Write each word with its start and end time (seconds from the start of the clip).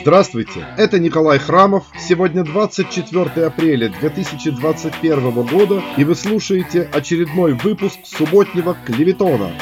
Здравствуйте, 0.00 0.66
это 0.78 0.98
Николай 0.98 1.38
Храмов. 1.38 1.84
Сегодня 1.98 2.42
24 2.42 3.44
апреля 3.44 3.92
2021 4.00 5.46
года, 5.46 5.84
и 5.98 6.04
вы 6.04 6.14
слушаете 6.14 6.84
очередной 6.84 7.52
выпуск 7.52 7.98
субботнего 8.04 8.74
Клеветона. 8.86 9.52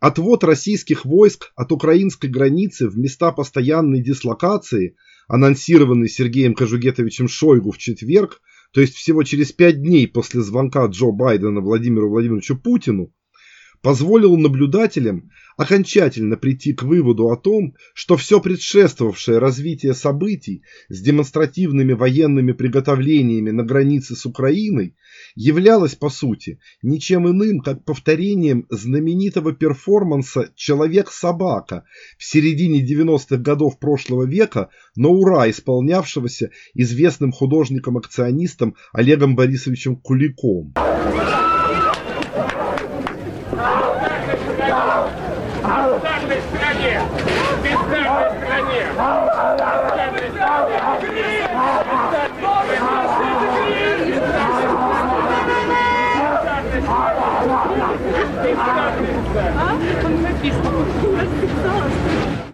Отвод 0.00 0.42
российских 0.42 1.04
войск 1.04 1.52
от 1.54 1.70
украинской 1.70 2.26
границы 2.26 2.88
в 2.88 2.98
места 2.98 3.30
постоянной 3.30 4.02
дислокации, 4.02 4.96
анонсированный 5.28 6.08
Сергеем 6.08 6.54
Кожугетовичем 6.54 7.28
Шойгу 7.28 7.70
в 7.70 7.78
четверг, 7.78 8.40
то 8.72 8.80
есть 8.80 8.96
всего 8.96 9.22
через 9.22 9.52
пять 9.52 9.80
дней 9.80 10.08
после 10.08 10.40
звонка 10.40 10.84
Джо 10.86 11.12
Байдена 11.12 11.60
Владимиру 11.60 12.10
Владимировичу 12.10 12.56
Путину, 12.56 13.12
позволил 13.82 14.36
наблюдателям 14.36 15.30
окончательно 15.56 16.36
прийти 16.36 16.72
к 16.72 16.82
выводу 16.82 17.30
о 17.30 17.36
том, 17.36 17.74
что 17.94 18.16
все 18.16 18.40
предшествовавшее 18.40 19.38
развитие 19.38 19.94
событий 19.94 20.62
с 20.88 21.00
демонстративными 21.00 21.92
военными 21.92 22.52
приготовлениями 22.52 23.50
на 23.50 23.64
границе 23.64 24.16
с 24.16 24.26
Украиной 24.26 24.96
являлось 25.34 25.94
по 25.94 26.10
сути 26.10 26.60
ничем 26.82 27.28
иным, 27.28 27.60
как 27.60 27.84
повторением 27.84 28.66
знаменитого 28.68 29.52
перформанса 29.52 30.50
«Человек-собака» 30.54 31.84
в 32.18 32.24
середине 32.24 32.84
90-х 32.84 33.36
годов 33.38 33.78
прошлого 33.78 34.24
века 34.24 34.68
на 34.94 35.08
ура 35.08 35.48
исполнявшегося 35.48 36.50
известным 36.74 37.32
художником-акционистом 37.32 38.76
Олегом 38.92 39.36
Борисовичем 39.36 39.96
Куликом. 39.96 40.74
каждой 46.26 46.40
стране, 46.42 47.02
ты 47.62 47.76
в 47.76 47.90
каждой 47.90 48.38
стране, 48.38 48.86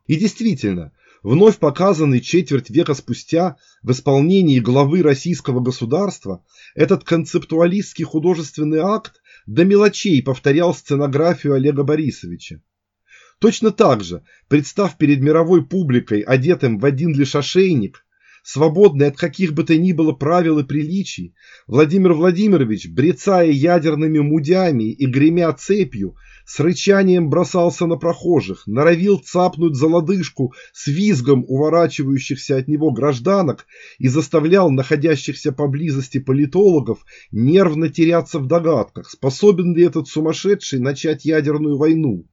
И 0.06 0.16
действительно, 0.16 0.92
вновь 1.22 1.58
показанный 1.58 2.20
четверть 2.20 2.70
века 2.70 2.94
спустя 2.94 3.56
в 3.82 3.92
исполнении 3.92 4.58
главы 4.60 5.02
российского 5.02 5.60
государства, 5.60 6.44
этот 6.74 7.04
концептуалистский 7.04 8.04
художественный 8.04 8.80
акт 8.80 9.22
до 9.46 9.64
мелочей 9.64 10.22
повторял 10.22 10.74
сценографию 10.74 11.54
Олега 11.54 11.82
Борисовича. 11.82 12.60
Точно 13.38 13.70
так 13.70 14.04
же, 14.04 14.22
представ 14.48 14.96
перед 14.98 15.20
мировой 15.20 15.66
публикой, 15.66 16.20
одетым 16.20 16.78
в 16.78 16.84
один 16.84 17.14
лишь 17.14 17.34
ошейник, 17.34 18.04
свободный 18.44 19.08
от 19.08 19.16
каких 19.16 19.52
бы 19.52 19.64
то 19.64 19.76
ни 19.76 19.92
было 19.92 20.12
правил 20.12 20.58
и 20.58 20.64
приличий, 20.64 21.34
Владимир 21.66 22.12
Владимирович, 22.12 22.88
брецая 22.88 23.50
ядерными 23.50 24.18
мудями 24.18 24.92
и 24.92 25.06
гремя 25.06 25.52
цепью, 25.54 26.14
с 26.44 26.60
рычанием 26.60 27.30
бросался 27.30 27.86
на 27.86 27.96
прохожих, 27.96 28.66
норовил 28.66 29.18
цапнуть 29.18 29.76
за 29.76 29.86
лодыжку 29.86 30.52
с 30.72 30.86
визгом 30.86 31.44
уворачивающихся 31.46 32.56
от 32.56 32.68
него 32.68 32.90
гражданок 32.90 33.66
и 33.98 34.08
заставлял 34.08 34.70
находящихся 34.70 35.52
поблизости 35.52 36.18
политологов 36.18 37.04
нервно 37.30 37.88
теряться 37.88 38.38
в 38.38 38.46
догадках, 38.46 39.10
способен 39.10 39.74
ли 39.74 39.84
этот 39.84 40.08
сумасшедший 40.08 40.80
начать 40.80 41.24
ядерную 41.24 41.76
войну 41.76 42.26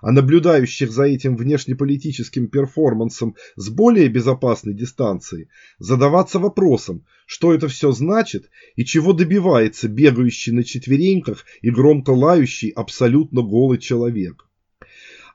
а 0.00 0.12
наблюдающих 0.12 0.90
за 0.90 1.04
этим 1.04 1.36
внешнеполитическим 1.36 2.48
перформансом 2.48 3.36
с 3.56 3.68
более 3.68 4.08
безопасной 4.08 4.74
дистанции 4.74 5.48
задаваться 5.78 6.38
вопросом, 6.38 7.04
что 7.26 7.54
это 7.54 7.68
все 7.68 7.92
значит 7.92 8.50
и 8.74 8.84
чего 8.84 9.12
добивается 9.12 9.88
бегающий 9.88 10.52
на 10.52 10.64
четвереньках 10.64 11.44
и 11.62 11.70
громко 11.70 12.10
лающий 12.10 12.70
абсолютно 12.70 13.42
голый 13.42 13.78
человек. 13.78 14.48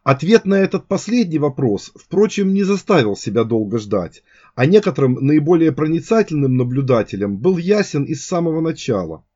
Ответ 0.03 0.45
на 0.45 0.55
этот 0.55 0.87
последний 0.87 1.37
вопрос, 1.37 1.91
впрочем, 1.95 2.53
не 2.53 2.63
заставил 2.63 3.15
себя 3.15 3.43
долго 3.43 3.77
ждать, 3.77 4.23
а 4.55 4.65
некоторым 4.65 5.13
наиболее 5.13 5.71
проницательным 5.71 6.57
наблюдателям 6.57 7.37
был 7.37 7.57
ясен 7.57 8.03
из 8.03 8.25
самого 8.25 8.61
начала– 8.61 9.23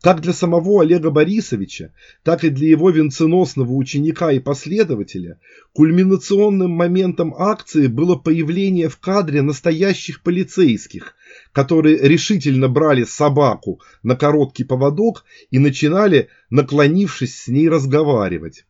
как 0.00 0.20
для 0.20 0.32
самого 0.32 0.82
Олега 0.82 1.10
Борисовича, 1.10 1.92
так 2.22 2.44
и 2.44 2.50
для 2.50 2.68
его 2.68 2.90
венценосного 2.90 3.72
ученика 3.72 4.32
и 4.32 4.38
последователя, 4.38 5.38
кульминационным 5.72 6.70
моментом 6.70 7.34
акции 7.36 7.86
было 7.86 8.16
появление 8.16 8.88
в 8.88 8.98
кадре 8.98 9.42
настоящих 9.42 10.22
полицейских, 10.22 11.14
которые 11.52 11.98
решительно 11.98 12.68
брали 12.68 13.04
собаку 13.04 13.80
на 14.02 14.16
короткий 14.16 14.64
поводок 14.64 15.24
и 15.50 15.58
начинали, 15.58 16.28
наклонившись 16.50 17.42
с 17.42 17.48
ней, 17.48 17.68
разговаривать. 17.68 18.64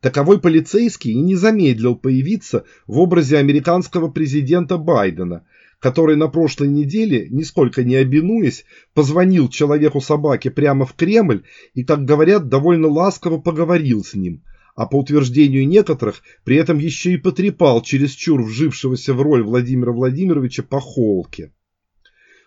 Таковой 0.00 0.40
полицейский 0.40 1.12
и 1.12 1.20
не 1.20 1.34
замедлил 1.34 1.94
появиться 1.94 2.64
в 2.86 2.98
образе 2.98 3.36
американского 3.36 4.08
президента 4.08 4.78
Байдена– 4.78 5.44
который 5.80 6.14
на 6.14 6.28
прошлой 6.28 6.68
неделе, 6.68 7.26
нисколько 7.30 7.82
не 7.82 7.96
обинуясь, 7.96 8.64
позвонил 8.94 9.48
человеку-собаке 9.48 10.50
прямо 10.50 10.84
в 10.84 10.92
Кремль 10.92 11.42
и, 11.74 11.84
как 11.84 12.04
говорят, 12.04 12.48
довольно 12.48 12.88
ласково 12.88 13.38
поговорил 13.38 14.04
с 14.04 14.14
ним, 14.14 14.44
а 14.76 14.86
по 14.86 14.96
утверждению 14.96 15.66
некоторых, 15.66 16.22
при 16.44 16.56
этом 16.56 16.78
еще 16.78 17.14
и 17.14 17.16
потрепал 17.16 17.82
чересчур 17.82 18.42
вжившегося 18.42 19.14
в 19.14 19.22
роль 19.22 19.42
Владимира 19.42 19.92
Владимировича 19.92 20.62
по 20.62 20.80
холке. 20.80 21.52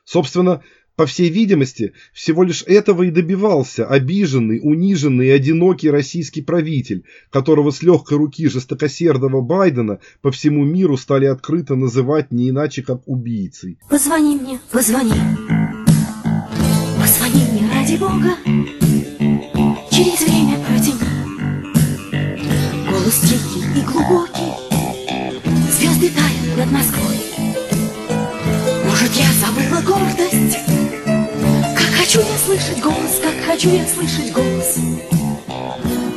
Собственно, 0.05 0.61
по 0.95 1.05
всей 1.05 1.29
видимости, 1.29 1.93
всего 2.13 2.43
лишь 2.43 2.63
этого 2.63 3.03
и 3.03 3.11
добивался 3.11 3.85
обиженный, 3.85 4.59
униженный 4.61 5.27
и 5.27 5.31
одинокий 5.31 5.89
российский 5.89 6.41
правитель, 6.41 7.03
которого 7.31 7.71
с 7.71 7.81
легкой 7.81 8.17
руки 8.17 8.47
жестокосердого 8.47 9.41
Байдена 9.41 9.99
по 10.21 10.31
всему 10.31 10.63
миру 10.63 10.97
стали 10.97 11.25
открыто 11.25 11.75
называть 11.75 12.31
не 12.31 12.49
иначе, 12.49 12.83
как 12.83 13.01
убийцей. 13.07 13.79
Позвони 13.89 14.35
мне, 14.35 14.59
позвони. 14.71 15.13
Позвони 16.99 17.43
мне 17.51 17.69
ради 17.73 17.97
бога. 17.97 18.37
Через 19.91 20.21
время 20.21 20.59
протяни. 20.59 21.03
Голос 22.89 23.19
тихий 23.21 23.79
и 23.79 23.83
глубокий. 23.83 24.53
Звезды 25.71 26.09
тают 26.09 26.57
над 26.57 26.71
Москвой. 26.71 27.17
Может, 28.85 29.11
я 29.15 29.27
забыла 29.33 29.81
гордость? 29.81 30.42
Хочу 32.13 32.27
я 32.27 32.37
слышать 32.37 32.83
голос, 32.83 33.19
как 33.23 33.33
хочу 33.43 33.69
я 33.71 33.87
слышать 33.87 34.31
голос. 34.33 34.77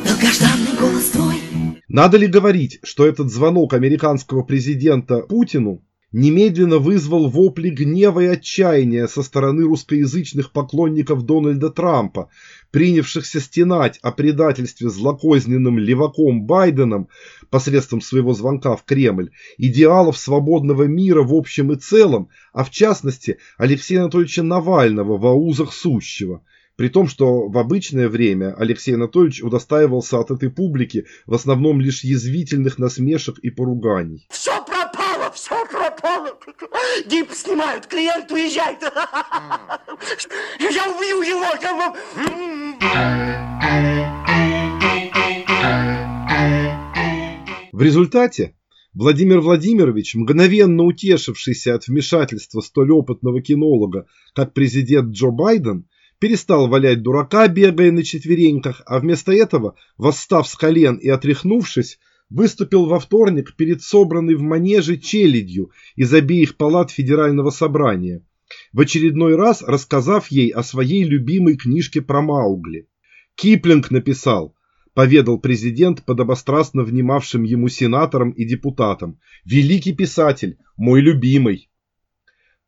Долгожданный 0.06 0.78
голос 0.78 1.08
твой. 1.08 1.36
Надо 1.88 2.18
ли 2.18 2.26
говорить, 2.26 2.80
что 2.82 3.06
этот 3.06 3.32
звонок 3.32 3.72
американского 3.72 4.42
президента 4.42 5.20
Путину 5.20 5.82
немедленно 6.12 6.76
вызвал 6.76 7.30
вопли 7.30 7.70
гнева 7.70 8.20
и 8.20 8.26
отчаяния 8.26 9.08
со 9.08 9.22
стороны 9.22 9.62
русскоязычных 9.62 10.52
поклонников 10.52 11.24
Дональда 11.24 11.70
Трампа, 11.70 12.28
принявшихся 12.70 13.40
стенать 13.40 13.98
о 14.02 14.12
предательстве 14.12 14.88
злокозненным 14.88 15.78
леваком 15.78 16.42
Байденом 16.42 17.08
посредством 17.50 18.00
своего 18.00 18.34
звонка 18.34 18.76
в 18.76 18.84
Кремль, 18.84 19.30
идеалов 19.58 20.18
свободного 20.18 20.84
мира 20.84 21.22
в 21.22 21.34
общем 21.34 21.72
и 21.72 21.76
целом, 21.76 22.28
а 22.52 22.64
в 22.64 22.70
частности 22.70 23.38
Алексея 23.56 24.00
Анатольевича 24.00 24.42
Навального 24.42 25.16
во 25.16 25.34
узах 25.34 25.72
сущего. 25.72 26.42
При 26.76 26.88
том, 26.90 27.08
что 27.08 27.48
в 27.48 27.56
обычное 27.56 28.08
время 28.08 28.54
Алексей 28.54 28.94
Анатольевич 28.94 29.42
удостаивался 29.42 30.18
от 30.18 30.30
этой 30.30 30.50
публики 30.50 31.06
в 31.24 31.32
основном 31.32 31.80
лишь 31.80 32.04
язвительных 32.04 32.78
насмешек 32.78 33.38
и 33.38 33.48
поруганий. 33.48 34.26
Все 34.28 34.62
пропало, 34.62 35.32
все 35.32 35.64
пропало. 35.66 36.38
Гип 37.06 37.32
снимают, 37.32 37.86
клиент 37.86 38.30
уезжает. 38.30 38.82
Я 38.82 40.90
убью 40.90 41.22
его. 41.22 41.46
В 47.72 47.82
результате 47.82 48.54
Владимир 48.94 49.40
Владимирович, 49.40 50.14
мгновенно 50.14 50.84
утешившийся 50.84 51.74
от 51.74 51.88
вмешательства 51.88 52.60
столь 52.60 52.92
опытного 52.92 53.42
кинолога, 53.42 54.06
как 54.34 54.54
президент 54.54 55.14
Джо 55.14 55.30
Байден, 55.30 55.86
перестал 56.18 56.68
валять 56.68 57.02
дурака, 57.02 57.48
бегая 57.48 57.92
на 57.92 58.02
четвереньках, 58.02 58.82
а 58.86 58.98
вместо 58.98 59.32
этого, 59.32 59.76
восстав 59.98 60.48
с 60.48 60.54
колен 60.54 60.96
и 60.96 61.08
отряхнувшись, 61.08 61.98
выступил 62.30 62.86
во 62.86 62.98
вторник 62.98 63.54
перед 63.56 63.82
собранной 63.82 64.34
в 64.34 64.42
манеже 64.42 64.96
челядью 64.96 65.70
из 65.94 66.12
обеих 66.14 66.56
палат 66.56 66.90
Федерального 66.90 67.50
собрания, 67.50 68.24
в 68.72 68.80
очередной 68.80 69.36
раз 69.36 69.62
рассказав 69.62 70.28
ей 70.28 70.50
о 70.50 70.62
своей 70.62 71.04
любимой 71.04 71.56
книжке 71.56 72.02
про 72.02 72.22
Маугли. 72.22 72.88
Киплинг 73.34 73.90
написал 73.90 74.56
поведал 74.96 75.38
президент 75.38 76.06
подобострастно 76.06 76.82
внимавшим 76.82 77.42
ему 77.42 77.68
сенаторам 77.68 78.30
и 78.30 78.46
депутатам. 78.46 79.20
«Великий 79.44 79.92
писатель, 79.92 80.56
мой 80.78 81.02
любимый!» 81.02 81.68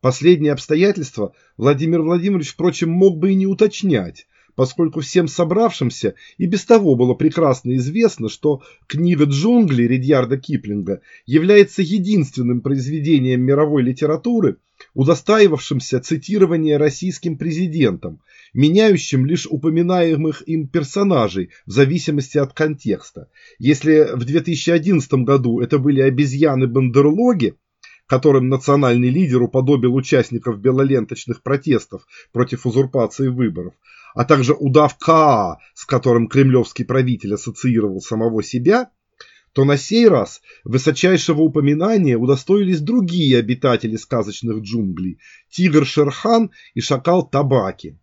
Последнее 0.02 0.52
обстоятельство 0.52 1.32
Владимир 1.56 2.02
Владимирович, 2.02 2.50
впрочем, 2.50 2.90
мог 2.90 3.18
бы 3.18 3.32
и 3.32 3.34
не 3.34 3.46
уточнять, 3.46 4.27
поскольку 4.58 5.02
всем 5.02 5.28
собравшимся 5.28 6.16
и 6.36 6.46
без 6.46 6.64
того 6.64 6.96
было 6.96 7.14
прекрасно 7.14 7.76
известно, 7.76 8.28
что 8.28 8.64
книга 8.88 9.22
«Джунгли» 9.22 9.84
Редьярда 9.84 10.36
Киплинга 10.36 11.00
является 11.26 11.80
единственным 11.80 12.60
произведением 12.60 13.42
мировой 13.42 13.84
литературы, 13.84 14.56
удостаивавшимся 14.94 16.00
цитирования 16.00 16.76
российским 16.76 17.38
президентом, 17.38 18.20
меняющим 18.52 19.26
лишь 19.26 19.46
упоминаемых 19.46 20.42
им 20.48 20.66
персонажей 20.66 21.50
в 21.64 21.70
зависимости 21.70 22.38
от 22.38 22.52
контекста. 22.52 23.28
Если 23.60 24.08
в 24.12 24.24
2011 24.24 25.08
году 25.22 25.60
это 25.60 25.78
были 25.78 26.00
обезьяны-бандерлоги, 26.00 27.54
которым 28.08 28.48
национальный 28.48 29.10
лидер 29.10 29.40
уподобил 29.40 29.94
участников 29.94 30.58
белоленточных 30.58 31.44
протестов 31.44 32.08
против 32.32 32.66
узурпации 32.66 33.28
выборов, 33.28 33.74
а 34.14 34.24
также 34.24 34.54
удав 34.54 34.96
Каа, 34.98 35.58
с 35.74 35.84
которым 35.84 36.28
кремлевский 36.28 36.84
правитель 36.84 37.34
ассоциировал 37.34 38.00
самого 38.00 38.42
себя, 38.42 38.90
то 39.52 39.64
на 39.64 39.76
сей 39.76 40.08
раз 40.08 40.40
высочайшего 40.64 41.40
упоминания 41.42 42.16
удостоились 42.16 42.80
другие 42.80 43.38
обитатели 43.38 43.96
сказочных 43.96 44.62
джунглей– 44.62 45.18
тигр 45.50 45.86
Шерхан 45.86 46.50
и 46.74 46.80
шакал 46.80 47.28
Табаки. 47.28 47.98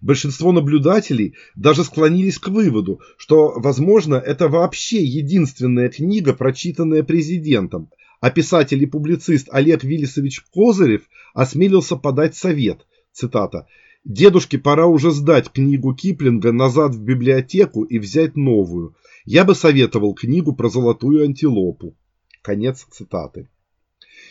Большинство 0.00 0.52
наблюдателей 0.52 1.34
даже 1.54 1.84
склонились 1.84 2.38
к 2.38 2.48
выводу, 2.48 3.00
что, 3.18 3.52
возможно, 3.56 4.14
это 4.14 4.48
вообще 4.48 5.04
единственная 5.04 5.90
книга, 5.90 6.32
прочитанная 6.32 7.02
президентом, 7.02 7.90
а 8.20 8.30
писатель 8.30 8.82
и 8.82 8.86
публицист 8.86 9.48
Олег 9.50 9.84
Виллисович 9.84 10.40
Козырев 10.52 11.02
осмелился 11.34 11.96
подать 11.96 12.36
совет, 12.36 12.86
цитата, 13.12 13.66
Дедушке 14.04 14.58
пора 14.58 14.86
уже 14.86 15.10
сдать 15.10 15.50
книгу 15.50 15.94
Киплинга 15.94 16.52
назад 16.52 16.94
в 16.94 17.02
библиотеку 17.02 17.82
и 17.82 17.98
взять 17.98 18.34
новую. 18.34 18.96
Я 19.26 19.44
бы 19.44 19.54
советовал 19.54 20.14
книгу 20.14 20.54
про 20.54 20.70
золотую 20.70 21.24
антилопу. 21.24 21.94
Конец 22.40 22.86
цитаты. 22.90 23.50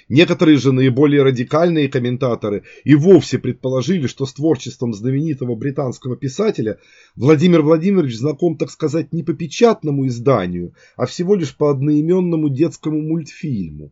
Некоторые 0.08 0.58
же 0.58 0.72
наиболее 0.72 1.22
радикальные 1.22 1.88
комментаторы 1.88 2.64
и 2.84 2.96
вовсе 2.96 3.38
предположили, 3.38 4.08
что 4.08 4.26
с 4.26 4.34
творчеством 4.34 4.92
знаменитого 4.92 5.56
британского 5.56 6.18
писателя 6.18 6.80
Владимир 7.16 7.62
Владимирович 7.62 8.18
знаком, 8.18 8.58
так 8.58 8.72
сказать, 8.72 9.14
не 9.14 9.22
по 9.22 9.34
печатному 9.34 10.08
изданию, 10.08 10.74
а 10.98 11.06
всего 11.06 11.36
лишь 11.36 11.56
по 11.56 11.70
одноименному 11.70 12.50
детскому 12.50 13.00
мультфильму. 13.02 13.92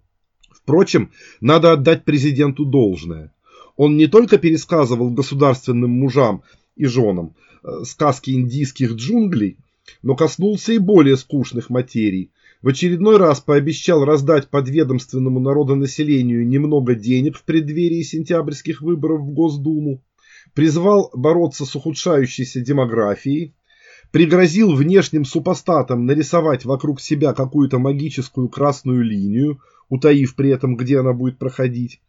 Впрочем, 0.50 1.12
надо 1.40 1.72
отдать 1.72 2.04
президенту 2.04 2.66
должное. 2.66 3.32
Он 3.78 3.96
не 3.96 4.08
только 4.08 4.40
пересказывал 4.40 5.12
государственным 5.12 5.92
мужам 5.92 6.44
и 6.76 6.86
женам 6.86 7.36
э, 7.64 7.84
сказки 7.86 8.32
индийских 8.32 8.94
джунглей, 8.94 9.58
но 10.02 10.16
коснулся 10.16 10.74
и 10.74 10.80
более 10.80 11.16
скучных 11.16 11.70
материй. 11.70 12.32
В 12.64 12.70
очередной 12.70 13.18
раз 13.18 13.40
пообещал 13.40 14.04
раздать 14.04 14.50
подведомственному 14.50 15.40
народонаселению 15.40 16.46
немного 16.48 16.96
денег 16.96 17.38
в 17.38 17.44
преддверии 17.44 18.02
сентябрьских 18.02 18.82
выборов 18.82 19.22
в 19.22 19.32
Госдуму, 19.32 20.02
призвал 20.56 21.12
бороться 21.14 21.66
с 21.66 21.76
ухудшающейся 21.76 22.62
демографией, 22.62 23.54
пригрозил 24.12 24.74
внешним 24.74 25.24
супостатам 25.24 26.08
нарисовать 26.08 26.66
вокруг 26.66 27.00
себя 27.00 27.34
какую-то 27.34 27.78
магическую 27.78 28.50
красную 28.50 29.04
линию, 29.04 29.62
утаив 29.88 30.36
при 30.36 30.50
этом, 30.50 30.78
где 30.78 31.00
она 31.00 31.14
будет 31.14 31.38
проходить, 31.38 32.02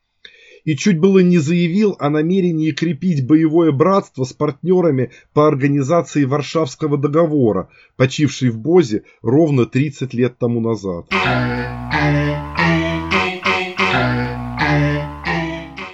и 0.65 0.77
чуть 0.77 0.99
было 0.99 1.21
не 1.21 1.39
заявил 1.39 1.97
о 1.99 2.11
намерении 2.11 2.73
крепить 2.73 3.27
боевое 3.27 3.73
братство 3.73 4.25
с 4.25 4.33
партнерами 4.33 5.11
по 5.33 5.47
организации 5.47 6.25
Варшавского 6.25 6.99
договора, 6.99 7.69
почившей 7.97 8.51
в 8.51 8.59
Бозе 8.59 9.05
ровно 9.23 9.67
30 9.67 10.15
лет 10.15 10.39
тому 10.39 10.61
назад. 10.61 11.07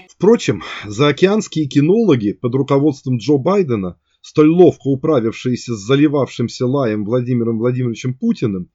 Впрочем, 0.08 0.62
заокеанские 0.86 1.66
кинологи 1.66 2.32
под 2.32 2.54
руководством 2.54 3.18
Джо 3.18 3.36
Байдена, 3.36 3.98
столь 4.22 4.50
ловко 4.50 4.88
управившиеся 4.88 5.74
с 5.74 5.80
заливавшимся 5.80 6.66
лаем 6.66 7.04
Владимиром 7.04 7.58
Владимировичем 7.58 8.14
Путиным, 8.14 8.70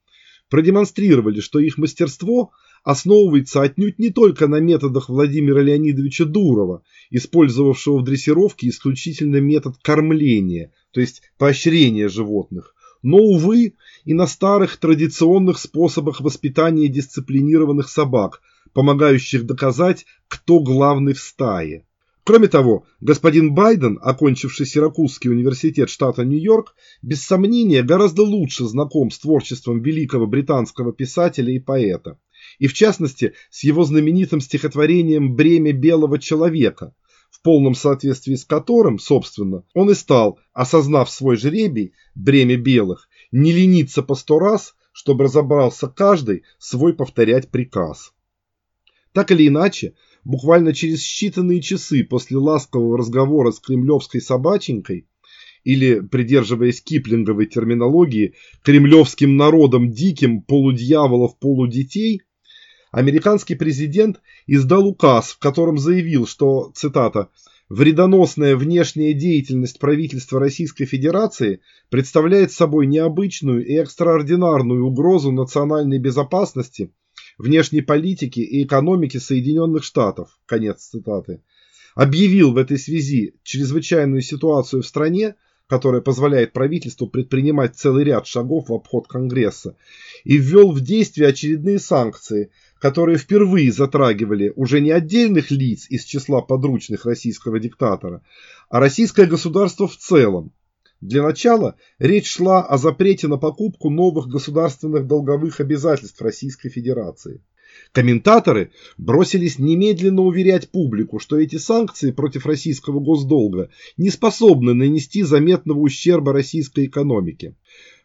продемонстрировали, 0.49 1.39
что 1.39 1.59
их 1.59 1.77
мастерство– 1.77 2.51
основывается 2.83 3.61
отнюдь 3.61 3.99
не 3.99 4.09
только 4.09 4.47
на 4.47 4.59
методах 4.59 5.09
Владимира 5.09 5.61
Леонидовича 5.61 6.25
Дурова, 6.25 6.83
использовавшего 7.09 7.99
в 7.99 8.03
дрессировке 8.03 8.69
исключительно 8.69 9.37
метод 9.41 9.77
кормления, 9.81 10.71
то 10.91 11.01
есть 11.01 11.21
поощрения 11.37 12.09
животных, 12.09 12.75
но, 13.01 13.17
увы, 13.17 13.73
и 14.05 14.13
на 14.13 14.27
старых 14.27 14.77
традиционных 14.77 15.59
способах 15.59 16.21
воспитания 16.21 16.87
дисциплинированных 16.87 17.89
собак, 17.89 18.41
помогающих 18.73 19.45
доказать, 19.45 20.05
кто 20.27 20.59
главный 20.59 21.13
в 21.13 21.19
стае. 21.19 21.85
Кроме 22.23 22.47
того, 22.47 22.85
господин 23.01 23.55
Байден, 23.55 23.97
окончивший 24.01 24.67
Сиракузский 24.67 25.31
университет 25.31 25.89
штата 25.89 26.23
Нью-Йорк, 26.23 26.75
без 27.01 27.23
сомнения 27.23 27.81
гораздо 27.81 28.21
лучше 28.21 28.65
знаком 28.65 29.09
с 29.09 29.17
творчеством 29.17 29.81
великого 29.81 30.27
британского 30.27 30.93
писателя 30.93 31.51
и 31.51 31.57
поэта 31.57 32.19
и 32.59 32.67
в 32.67 32.73
частности 32.73 33.33
с 33.49 33.63
его 33.63 33.83
знаменитым 33.83 34.41
стихотворением 34.41 35.35
«Бремя 35.35 35.73
белого 35.73 36.19
человека», 36.19 36.93
в 37.31 37.41
полном 37.41 37.73
соответствии 37.73 38.35
с 38.35 38.43
которым, 38.43 38.99
собственно, 38.99 39.63
он 39.73 39.89
и 39.91 39.93
стал, 39.93 40.39
осознав 40.51 41.09
свой 41.09 41.37
жребий, 41.37 41.93
бремя 42.15 42.57
белых, 42.57 43.07
не 43.31 43.51
лениться 43.51 44.03
по 44.03 44.15
сто 44.15 44.39
раз, 44.39 44.75
чтобы 44.91 45.25
разобрался 45.25 45.87
каждый 45.87 46.43
свой 46.57 46.93
повторять 46.93 47.49
приказ. 47.49 48.13
Так 49.13 49.31
или 49.31 49.47
иначе, 49.47 49.93
буквально 50.23 50.73
через 50.73 51.03
считанные 51.05 51.61
часы 51.61 52.03
после 52.03 52.37
ласкового 52.37 52.97
разговора 52.97 53.51
с 53.51 53.59
кремлевской 53.59 54.21
собаченькой, 54.21 55.07
или, 55.63 55.99
придерживаясь 55.99 56.81
киплинговой 56.81 57.45
терминологии, 57.45 58.33
кремлевским 58.63 59.37
народом 59.37 59.91
диким 59.91 60.41
полудьяволов 60.41 61.37
полудетей, 61.37 62.23
американский 62.91 63.55
президент 63.55 64.21
издал 64.47 64.87
указ, 64.87 65.31
в 65.31 65.39
котором 65.39 65.77
заявил, 65.77 66.25
что, 66.27 66.71
цитата, 66.75 67.29
«вредоносная 67.69 68.55
внешняя 68.55 69.13
деятельность 69.13 69.79
правительства 69.79 70.39
Российской 70.39 70.85
Федерации 70.85 71.61
представляет 71.89 72.51
собой 72.51 72.87
необычную 72.87 73.65
и 73.65 73.73
экстраординарную 73.75 74.85
угрозу 74.85 75.31
национальной 75.31 75.99
безопасности, 75.99 76.91
внешней 77.37 77.81
политики 77.81 78.39
и 78.39 78.63
экономики 78.63 79.17
Соединенных 79.17 79.83
Штатов». 79.83 80.39
Конец 80.45 80.87
цитаты. 80.87 81.41
Объявил 81.95 82.53
в 82.53 82.57
этой 82.57 82.79
связи 82.79 83.35
чрезвычайную 83.43 84.21
ситуацию 84.21 84.81
в 84.81 84.87
стране, 84.87 85.35
которая 85.67 86.01
позволяет 86.01 86.53
правительству 86.53 87.07
предпринимать 87.07 87.75
целый 87.75 88.03
ряд 88.03 88.25
шагов 88.25 88.69
в 88.69 88.73
обход 88.73 89.07
Конгресса, 89.07 89.75
и 90.23 90.37
ввел 90.37 90.71
в 90.71 90.81
действие 90.81 91.27
очередные 91.27 91.77
санкции– 91.77 92.49
которые 92.79 93.17
впервые 93.17 93.71
затрагивали 93.71 94.51
уже 94.55 94.81
не 94.81 94.91
отдельных 94.91 95.51
лиц 95.51 95.85
из 95.89 96.05
числа 96.05 96.41
подручных 96.41 97.05
российского 97.05 97.59
диктатора, 97.59 98.23
а 98.69 98.79
российское 98.79 99.25
государство 99.25 99.87
в 99.87 99.97
целом. 99.97 100.51
Для 101.01 101.23
начала 101.23 101.75
речь 101.97 102.27
шла 102.27 102.61
о 102.61 102.77
запрете 102.77 103.27
на 103.27 103.37
покупку 103.37 103.89
новых 103.89 104.27
государственных 104.27 105.07
долговых 105.07 105.59
обязательств 105.59 106.21
Российской 106.21 106.69
Федерации. 106.69 107.41
Комментаторы 107.91 108.71
бросились 108.97 109.59
немедленно 109.59 110.23
уверять 110.23 110.69
публику, 110.69 111.19
что 111.19 111.39
эти 111.39 111.57
санкции 111.57 112.11
против 112.11 112.45
российского 112.45 112.99
госдолга 112.99 113.69
не 113.95 114.09
способны 114.09 114.73
нанести 114.73 115.23
заметного 115.23 115.79
ущерба 115.79 116.33
российской 116.33 116.87
экономике. 116.87 117.55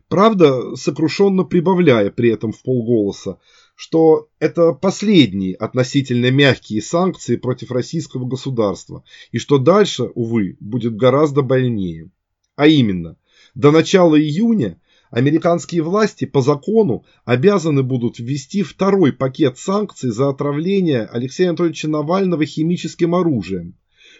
Правда, 0.08 0.76
сокрушенно 0.76 1.44
прибавляя 1.44 2.10
при 2.10 2.30
этом 2.30 2.52
в 2.52 2.62
полголоса, 2.62 3.38
что 3.74 4.28
это 4.38 4.72
последние 4.72 5.54
относительно 5.54 6.30
мягкие 6.30 6.80
санкции 6.80 7.36
против 7.36 7.70
российского 7.70 8.24
государства, 8.24 9.04
и 9.32 9.38
что 9.38 9.58
дальше, 9.58 10.04
увы, 10.14 10.56
будет 10.60 10.96
гораздо 10.96 11.42
больнее. 11.42 12.10
А 12.56 12.66
именно, 12.68 13.16
до 13.54 13.72
начала 13.72 14.20
июня 14.20 14.80
американские 15.10 15.82
власти 15.82 16.24
по 16.24 16.40
закону 16.40 17.04
обязаны 17.24 17.82
будут 17.82 18.18
ввести 18.18 18.62
второй 18.62 19.12
пакет 19.12 19.58
санкций 19.58 20.10
за 20.10 20.28
отравление 20.28 21.04
Алексея 21.04 21.50
Анатольевича 21.50 21.88
Навального 21.88 22.44
химическим 22.46 23.14
оружием, 23.14 23.76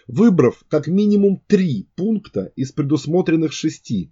выбрав 0.07 0.63
как 0.67 0.87
минимум 0.87 1.41
три 1.47 1.87
пункта 1.95 2.51
из 2.55 2.71
предусмотренных 2.71 3.53
шести. 3.53 4.11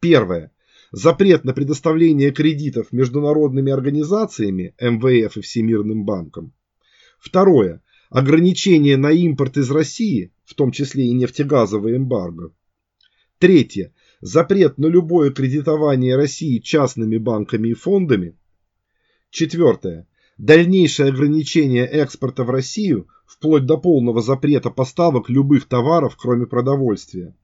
Первое 0.00 0.51
запрет 0.92 1.44
на 1.44 1.54
предоставление 1.54 2.30
кредитов 2.30 2.92
международными 2.92 3.72
организациями, 3.72 4.74
МВФ 4.80 5.36
и 5.36 5.40
Всемирным 5.40 6.04
банком. 6.04 6.52
Второе. 7.18 7.82
Ограничение 8.10 8.98
на 8.98 9.10
импорт 9.10 9.56
из 9.56 9.70
России, 9.70 10.32
в 10.44 10.54
том 10.54 10.70
числе 10.70 11.06
и 11.06 11.14
нефтегазовый 11.14 11.96
эмбарго. 11.96 12.52
Третье. 13.38 13.94
Запрет 14.20 14.78
на 14.78 14.86
любое 14.86 15.30
кредитование 15.30 16.14
России 16.14 16.58
частными 16.58 17.16
банками 17.16 17.68
и 17.68 17.74
фондами. 17.74 18.36
Четвертое. 19.30 20.06
Дальнейшее 20.36 21.08
ограничение 21.08 21.86
экспорта 21.86 22.44
в 22.44 22.50
Россию, 22.50 23.08
вплоть 23.26 23.64
до 23.64 23.78
полного 23.78 24.20
запрета 24.20 24.70
поставок 24.70 25.30
любых 25.30 25.66
товаров, 25.66 26.16
кроме 26.16 26.46
продовольствия. 26.46 27.34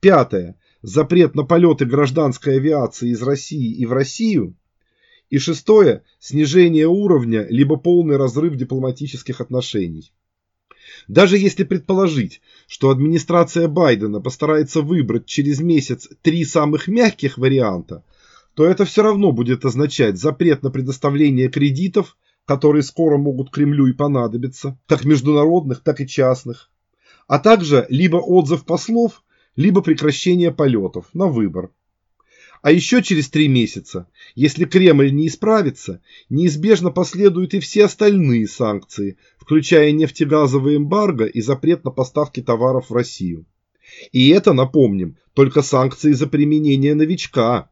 Пятое. 0.00 0.58
Запрет 0.82 1.34
на 1.34 1.42
полеты 1.42 1.86
гражданской 1.86 2.56
авиации 2.56 3.10
из 3.10 3.22
России 3.22 3.74
и 3.74 3.84
в 3.84 3.92
Россию. 3.92 4.54
И 5.28 5.38
шестое. 5.38 6.04
Снижение 6.20 6.86
уровня, 6.86 7.46
либо 7.50 7.76
полный 7.76 8.16
разрыв 8.16 8.56
дипломатических 8.56 9.40
отношений. 9.40 10.12
Даже 11.08 11.36
если 11.36 11.64
предположить, 11.64 12.40
что 12.66 12.90
администрация 12.90 13.68
Байдена 13.68 14.20
постарается 14.20 14.80
выбрать 14.80 15.26
через 15.26 15.60
месяц 15.60 16.08
три 16.22 16.44
самых 16.44 16.86
мягких 16.86 17.38
варианта, 17.38 18.04
то 18.54 18.64
это 18.64 18.84
все 18.84 19.02
равно 19.02 19.32
будет 19.32 19.64
означать 19.64 20.18
запрет 20.18 20.62
на 20.62 20.70
предоставление 20.70 21.48
кредитов, 21.48 22.16
которые 22.44 22.82
скоро 22.82 23.18
могут 23.18 23.50
Кремлю 23.50 23.86
и 23.86 23.92
понадобиться, 23.92 24.78
как 24.86 25.04
международных, 25.04 25.82
так 25.82 26.00
и 26.00 26.08
частных, 26.08 26.70
а 27.26 27.38
также 27.38 27.86
либо 27.90 28.16
отзыв 28.16 28.64
послов, 28.64 29.22
либо 29.58 29.82
прекращение 29.82 30.52
полетов 30.52 31.06
на 31.14 31.26
выбор. 31.26 31.70
А 32.62 32.70
еще 32.70 33.02
через 33.02 33.28
три 33.28 33.48
месяца, 33.48 34.06
если 34.36 34.64
Кремль 34.64 35.12
не 35.12 35.26
исправится, 35.26 36.00
неизбежно 36.30 36.92
последуют 36.92 37.54
и 37.54 37.58
все 37.58 37.86
остальные 37.86 38.46
санкции, 38.46 39.16
включая 39.36 39.90
нефтегазовый 39.90 40.76
эмбарго 40.76 41.24
и 41.24 41.40
запрет 41.40 41.84
на 41.84 41.90
поставки 41.90 42.40
товаров 42.40 42.88
в 42.88 42.94
Россию. 42.94 43.46
И 44.12 44.28
это, 44.28 44.52
напомним, 44.52 45.16
только 45.34 45.62
санкции 45.62 46.12
за 46.12 46.28
применение 46.28 46.94
новичка. 46.94 47.68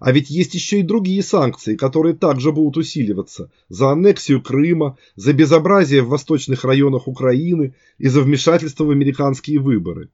А 0.00 0.12
ведь 0.12 0.28
есть 0.28 0.54
еще 0.54 0.80
и 0.80 0.82
другие 0.82 1.22
санкции, 1.22 1.74
которые 1.74 2.14
также 2.14 2.52
будут 2.52 2.76
усиливаться. 2.76 3.50
За 3.70 3.92
аннексию 3.92 4.42
Крыма, 4.42 4.98
за 5.16 5.32
безобразие 5.32 6.02
в 6.02 6.08
восточных 6.08 6.64
районах 6.64 7.08
Украины 7.08 7.74
и 7.96 8.08
за 8.08 8.20
вмешательство 8.20 8.84
в 8.84 8.90
американские 8.90 9.58
выборы. 9.58 10.10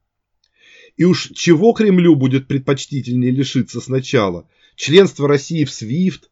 И 1.01 1.03
уж 1.03 1.31
чего 1.33 1.73
Кремлю 1.73 2.15
будет 2.15 2.47
предпочтительнее 2.47 3.31
лишиться 3.31 3.81
сначала? 3.81 4.47
Членство 4.75 5.27
России 5.27 5.65
в 5.65 5.69
SWIFT, 5.69 6.25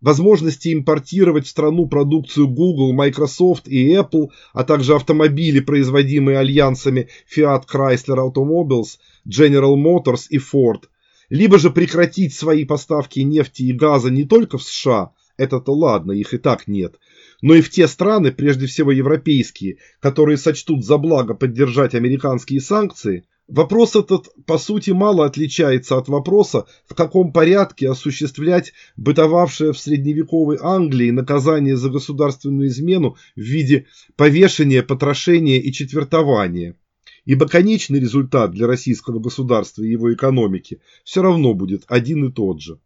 возможности 0.00 0.72
импортировать 0.72 1.44
в 1.44 1.50
страну 1.50 1.84
продукцию 1.84 2.48
Google, 2.48 2.94
Microsoft 2.94 3.68
и 3.68 3.94
Apple, 3.94 4.30
а 4.54 4.64
также 4.64 4.94
автомобили, 4.94 5.60
производимые 5.60 6.38
альянсами 6.38 7.10
Fiat 7.30 7.64
Chrysler 7.70 8.32
Automobiles, 8.32 8.96
General 9.28 9.76
Motors 9.76 10.28
и 10.30 10.38
Ford, 10.38 10.84
либо 11.28 11.58
же 11.58 11.68
прекратить 11.68 12.32
свои 12.32 12.64
поставки 12.64 13.20
нефти 13.20 13.64
и 13.64 13.72
газа 13.74 14.08
не 14.08 14.24
только 14.24 14.56
в 14.56 14.62
США, 14.62 15.10
это-то 15.36 15.74
ладно, 15.74 16.12
их 16.12 16.32
и 16.32 16.38
так 16.38 16.66
нет, 16.66 16.94
но 17.42 17.54
и 17.54 17.60
в 17.60 17.68
те 17.68 17.86
страны, 17.86 18.32
прежде 18.32 18.64
всего 18.64 18.92
европейские, 18.92 19.76
которые 20.00 20.38
сочтут 20.38 20.86
за 20.86 20.96
благо 20.96 21.34
поддержать 21.34 21.94
американские 21.94 22.62
санкции– 22.62 23.26
Вопрос 23.48 23.94
этот, 23.94 24.28
по 24.44 24.58
сути, 24.58 24.90
мало 24.90 25.24
отличается 25.24 25.96
от 25.96 26.08
вопроса, 26.08 26.66
в 26.84 26.94
каком 26.94 27.32
порядке 27.32 27.88
осуществлять 27.88 28.72
бытовавшее 28.96 29.72
в 29.72 29.78
средневековой 29.78 30.58
Англии 30.60 31.10
наказание 31.10 31.76
за 31.76 31.88
государственную 31.88 32.68
измену 32.68 33.16
в 33.36 33.40
виде 33.40 33.86
повешения, 34.16 34.82
потрошения 34.82 35.60
и 35.60 35.72
четвертования. 35.72 36.76
Ибо 37.24 37.46
конечный 37.46 38.00
результат 38.00 38.50
для 38.50 38.66
российского 38.66 39.20
государства 39.20 39.82
и 39.82 39.90
его 39.90 40.12
экономики 40.12 40.80
все 41.04 41.22
равно 41.22 41.54
будет 41.54 41.84
один 41.86 42.26
и 42.26 42.32
тот 42.32 42.60
же. 42.60 42.80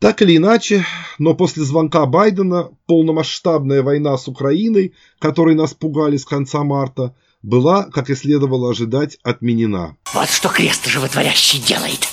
Так 0.00 0.20
или 0.20 0.36
иначе, 0.36 0.84
но 1.18 1.34
после 1.34 1.62
звонка 1.62 2.04
Байдена 2.06 2.70
полномасштабная 2.86 3.82
война 3.82 4.18
с 4.18 4.26
Украиной, 4.26 4.94
которой 5.20 5.54
нас 5.54 5.74
пугали 5.74 6.16
с 6.16 6.24
конца 6.24 6.64
марта– 6.64 7.14
была, 7.46 7.84
как 7.84 8.10
и 8.10 8.16
следовало 8.16 8.70
ожидать, 8.70 9.18
отменена. 9.22 9.96
Вот 10.12 10.28
что 10.28 10.48
крест 10.48 10.86
животворящий 10.86 11.60
делает. 11.60 12.08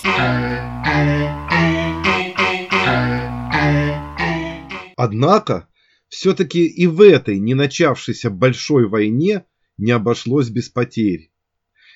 Однако, 4.95 5.67
все-таки 6.07 6.67
и 6.67 6.85
в 6.85 7.01
этой 7.01 7.39
не 7.39 7.55
начавшейся 7.55 8.29
большой 8.29 8.87
войне 8.87 9.45
не 9.77 9.89
обошлось 9.89 10.49
без 10.49 10.69
потерь. 10.69 11.31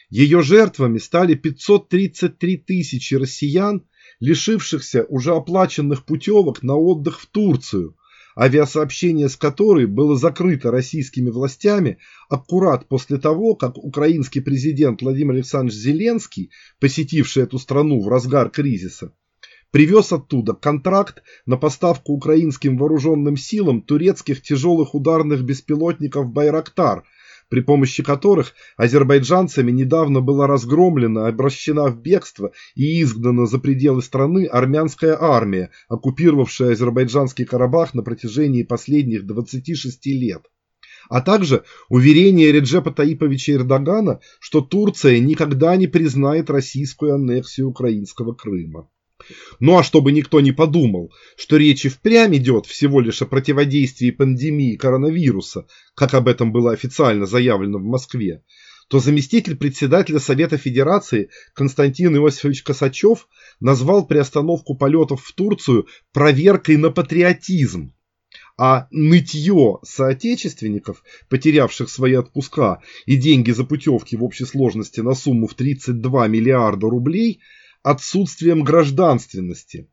Ее 0.09 0.41
жертвами 0.41 0.97
стали 0.97 1.35
533 1.35 2.57
тысячи 2.57 3.13
россиян, 3.13 3.85
лишившихся 4.19 5.03
уже 5.03 5.35
оплаченных 5.35 6.05
путевок 6.05 6.63
на 6.63 6.75
отдых 6.75 7.19
в 7.19 7.27
Турцию, 7.27 7.95
авиасообщение 8.37 9.29
с 9.29 9.35
которой 9.35 9.87
было 9.87 10.15
закрыто 10.15 10.69
российскими 10.69 11.29
властями 11.29 11.97
аккурат 12.29 12.87
после 12.87 13.17
того, 13.17 13.55
как 13.55 13.77
украинский 13.77 14.41
президент 14.41 15.01
Владимир 15.01 15.33
Александрович 15.33 15.79
Зеленский, 15.79 16.51
посетивший 16.79 17.43
эту 17.43 17.57
страну 17.57 17.99
в 18.01 18.07
разгар 18.07 18.49
кризиса, 18.49 19.11
привез 19.71 20.11
оттуда 20.13 20.53
контракт 20.53 21.23
на 21.45 21.57
поставку 21.57 22.13
украинским 22.13 22.77
вооруженным 22.77 23.37
силам 23.37 23.81
турецких 23.81 24.41
тяжелых 24.41 24.93
ударных 24.93 25.43
беспилотников 25.43 26.31
«Байрактар», 26.31 27.03
при 27.49 27.61
помощи 27.61 28.03
которых 28.03 28.53
азербайджанцами 28.77 29.71
недавно 29.71 30.21
была 30.21 30.47
разгромлена, 30.47 31.27
обращена 31.27 31.87
в 31.87 32.01
бегство 32.01 32.51
и 32.75 33.01
изгнана 33.01 33.45
за 33.45 33.59
пределы 33.59 34.01
страны 34.01 34.45
армянская 34.45 35.17
армия, 35.19 35.71
оккупировавшая 35.87 36.73
азербайджанский 36.73 37.45
Карабах 37.45 37.93
на 37.93 38.03
протяжении 38.03 38.63
последних 38.63 39.25
26 39.25 40.05
лет 40.07 40.43
а 41.09 41.21
также 41.21 41.63
уверение 41.89 42.51
Реджепа 42.51 42.91
Таиповича 42.91 43.53
Эрдогана, 43.53 44.19
что 44.39 44.61
Турция 44.61 45.19
никогда 45.19 45.75
не 45.77 45.87
признает 45.87 46.49
российскую 46.49 47.15
аннексию 47.15 47.69
украинского 47.69 48.33
Крыма. 48.33 48.89
Ну 49.59 49.77
а 49.77 49.83
чтобы 49.83 50.11
никто 50.11 50.39
не 50.41 50.51
подумал, 50.51 51.11
что 51.35 51.57
речь 51.57 51.85
и 51.85 51.89
впрямь 51.89 52.35
идет 52.35 52.65
всего 52.65 53.01
лишь 53.01 53.21
о 53.21 53.25
противодействии 53.25 54.11
пандемии 54.11 54.75
коронавируса, 54.75 55.65
как 55.95 56.13
об 56.13 56.27
этом 56.27 56.51
было 56.51 56.71
официально 56.71 57.25
заявлено 57.25 57.79
в 57.79 57.83
Москве, 57.83 58.43
то 58.87 58.99
заместитель 58.99 59.57
председателя 59.57 60.19
Совета 60.19 60.57
Федерации 60.57 61.29
Константин 61.53 62.15
Иосифович 62.15 62.63
Косачев 62.63 63.27
назвал 63.59 64.05
приостановку 64.05 64.75
полетов 64.75 65.23
в 65.23 65.33
Турцию 65.33 65.87
проверкой 66.13 66.77
на 66.77 66.91
патриотизм. 66.91 67.93
А 68.59 68.87
нытье 68.91 69.79
соотечественников, 69.83 71.03
потерявших 71.29 71.89
свои 71.89 72.15
отпуска 72.15 72.81
и 73.05 73.15
деньги 73.15 73.51
за 73.51 73.63
путевки 73.65 74.15
в 74.15 74.23
общей 74.23 74.45
сложности 74.45 74.99
на 74.99 75.13
сумму 75.13 75.47
в 75.47 75.53
32 75.53 76.27
миллиарда 76.27 76.87
рублей– 76.87 77.41
отсутствием 77.83 78.63
гражданственности. 78.63 79.89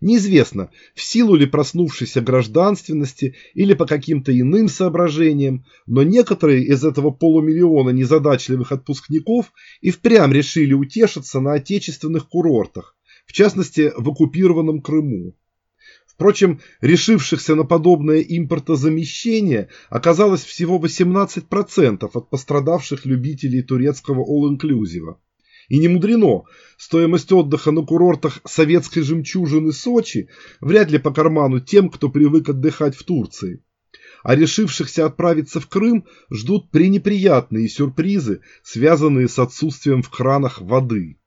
Неизвестно, 0.00 0.70
в 0.94 1.02
силу 1.02 1.34
ли 1.34 1.46
проснувшейся 1.46 2.20
гражданственности 2.20 3.34
или 3.54 3.74
по 3.74 3.84
каким-то 3.84 4.38
иным 4.38 4.68
соображениям, 4.68 5.64
но 5.86 6.04
некоторые 6.04 6.64
из 6.64 6.84
этого 6.84 7.10
полумиллиона 7.10 7.90
незадачливых 7.90 8.70
отпускников 8.70 9.52
и 9.80 9.90
впрямь 9.90 10.32
решили 10.32 10.72
утешиться 10.72 11.40
на 11.40 11.54
отечественных 11.54 12.28
курортах, 12.28 12.96
в 13.26 13.32
частности 13.32 13.92
в 13.96 14.08
оккупированном 14.08 14.82
Крыму. 14.82 15.34
Впрочем, 16.06 16.60
решившихся 16.80 17.54
на 17.54 17.64
подобное 17.64 18.20
импортозамещение 18.20 19.68
оказалось 19.88 20.44
всего 20.44 20.80
18% 20.80 22.10
от 22.12 22.30
пострадавших 22.30 23.04
любителей 23.04 23.62
турецкого 23.62 24.24
all-inclusive. 24.24 25.16
И 25.68 25.78
не 25.78 25.88
мудрено, 25.88 26.44
стоимость 26.78 27.30
отдыха 27.30 27.70
на 27.70 27.82
курортах 27.82 28.40
советской 28.46 29.02
жемчужины 29.02 29.72
Сочи 29.72 30.28
вряд 30.60 30.90
ли 30.90 30.98
по 30.98 31.12
карману 31.12 31.60
тем, 31.60 31.90
кто 31.90 32.08
привык 32.08 32.48
отдыхать 32.48 32.96
в 32.96 33.04
Турции. 33.04 33.62
А 34.22 34.34
решившихся 34.34 35.06
отправиться 35.06 35.60
в 35.60 35.68
Крым 35.68 36.06
ждут 36.32 36.70
пренеприятные 36.70 37.68
сюрпризы, 37.68 38.40
связанные 38.62 39.28
с 39.28 39.38
отсутствием 39.38 40.02
в 40.02 40.10
кранах 40.10 40.60
воды. 40.60 41.18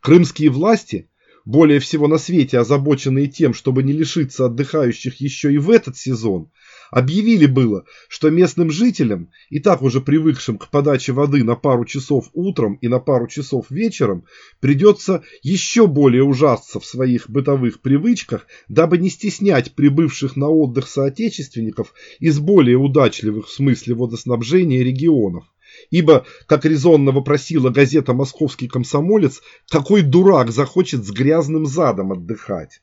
Крымские 0.00 0.50
власти, 0.50 1.10
более 1.44 1.80
всего 1.80 2.08
на 2.08 2.18
свете 2.18 2.58
озабоченные 2.58 3.26
тем, 3.26 3.54
чтобы 3.54 3.82
не 3.82 3.92
лишиться 3.92 4.46
отдыхающих 4.46 5.16
еще 5.20 5.52
и 5.52 5.58
в 5.58 5.70
этот 5.70 5.96
сезон, 5.96 6.50
Объявили 6.90 7.46
было, 7.46 7.84
что 8.08 8.30
местным 8.30 8.70
жителям, 8.70 9.30
и 9.50 9.60
так 9.60 9.82
уже 9.82 10.00
привыкшим 10.00 10.56
к 10.56 10.68
подаче 10.68 11.12
воды 11.12 11.44
на 11.44 11.54
пару 11.54 11.84
часов 11.84 12.30
утром 12.32 12.74
и 12.80 12.88
на 12.88 12.98
пару 12.98 13.26
часов 13.26 13.66
вечером, 13.70 14.24
придется 14.60 15.22
еще 15.42 15.86
более 15.86 16.24
ужасться 16.24 16.80
в 16.80 16.86
своих 16.86 17.28
бытовых 17.28 17.80
привычках, 17.80 18.46
дабы 18.68 18.98
не 18.98 19.10
стеснять 19.10 19.74
прибывших 19.74 20.36
на 20.36 20.48
отдых 20.48 20.88
соотечественников 20.88 21.92
из 22.20 22.38
более 22.38 22.78
удачливых 22.78 23.48
в 23.48 23.52
смысле 23.52 23.94
водоснабжения 23.94 24.82
регионов. 24.82 25.44
Ибо, 25.90 26.24
как 26.46 26.64
резонно 26.64 27.12
вопросила 27.12 27.68
газета 27.68 28.14
«Московский 28.14 28.68
комсомолец», 28.68 29.42
какой 29.68 30.02
дурак 30.02 30.50
захочет 30.50 31.04
с 31.04 31.10
грязным 31.10 31.66
задом 31.66 32.12
отдыхать? 32.12 32.80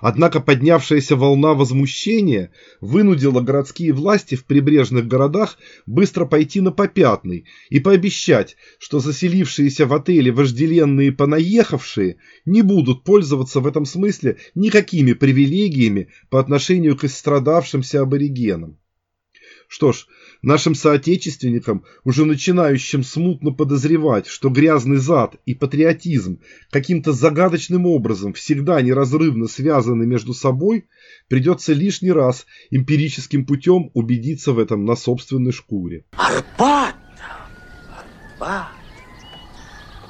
Однако 0.00 0.40
поднявшаяся 0.40 1.16
волна 1.16 1.54
возмущения 1.54 2.50
вынудила 2.80 3.40
городские 3.40 3.92
власти 3.92 4.34
в 4.34 4.44
прибрежных 4.44 5.06
городах 5.06 5.58
быстро 5.86 6.26
пойти 6.26 6.60
на 6.60 6.72
попятный 6.72 7.46
и 7.68 7.80
пообещать, 7.80 8.56
что 8.78 8.98
заселившиеся 8.98 9.86
в 9.86 9.94
отеле 9.94 10.32
вожделенные 10.32 11.12
понаехавшие 11.12 12.16
не 12.44 12.62
будут 12.62 13.04
пользоваться 13.04 13.60
в 13.60 13.66
этом 13.66 13.84
смысле 13.84 14.38
никакими 14.54 15.12
привилегиями 15.12 16.08
по 16.30 16.40
отношению 16.40 16.96
к 16.96 17.04
истрадавшимся 17.04 18.00
аборигенам. 18.00 18.79
Что 19.70 19.92
ж, 19.92 20.08
нашим 20.42 20.74
соотечественникам, 20.74 21.84
уже 22.02 22.24
начинающим 22.24 23.04
смутно 23.04 23.52
подозревать, 23.52 24.26
что 24.26 24.48
грязный 24.48 24.96
зад 24.96 25.36
и 25.46 25.54
патриотизм 25.54 26.40
каким-то 26.70 27.12
загадочным 27.12 27.86
образом 27.86 28.32
всегда 28.32 28.82
неразрывно 28.82 29.46
связаны 29.46 30.06
между 30.06 30.34
собой, 30.34 30.88
придется 31.28 31.72
лишний 31.72 32.10
раз 32.10 32.46
эмпирическим 32.70 33.46
путем 33.46 33.92
убедиться 33.94 34.52
в 34.52 34.58
этом 34.58 34.84
на 34.84 34.96
собственной 34.96 35.52
шкуре. 35.52 36.04
Арбат! 36.16 36.96
Арбат! 38.36 38.72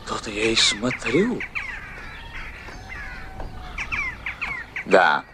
Тут 0.09 0.35
я 0.35 0.53
и 0.53 0.57
смотрю. 0.57 1.39
Да, 4.87 5.27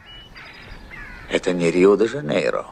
это 1.31 1.53
не 1.53 1.71
Рио-де-Жанейро. 1.71 2.67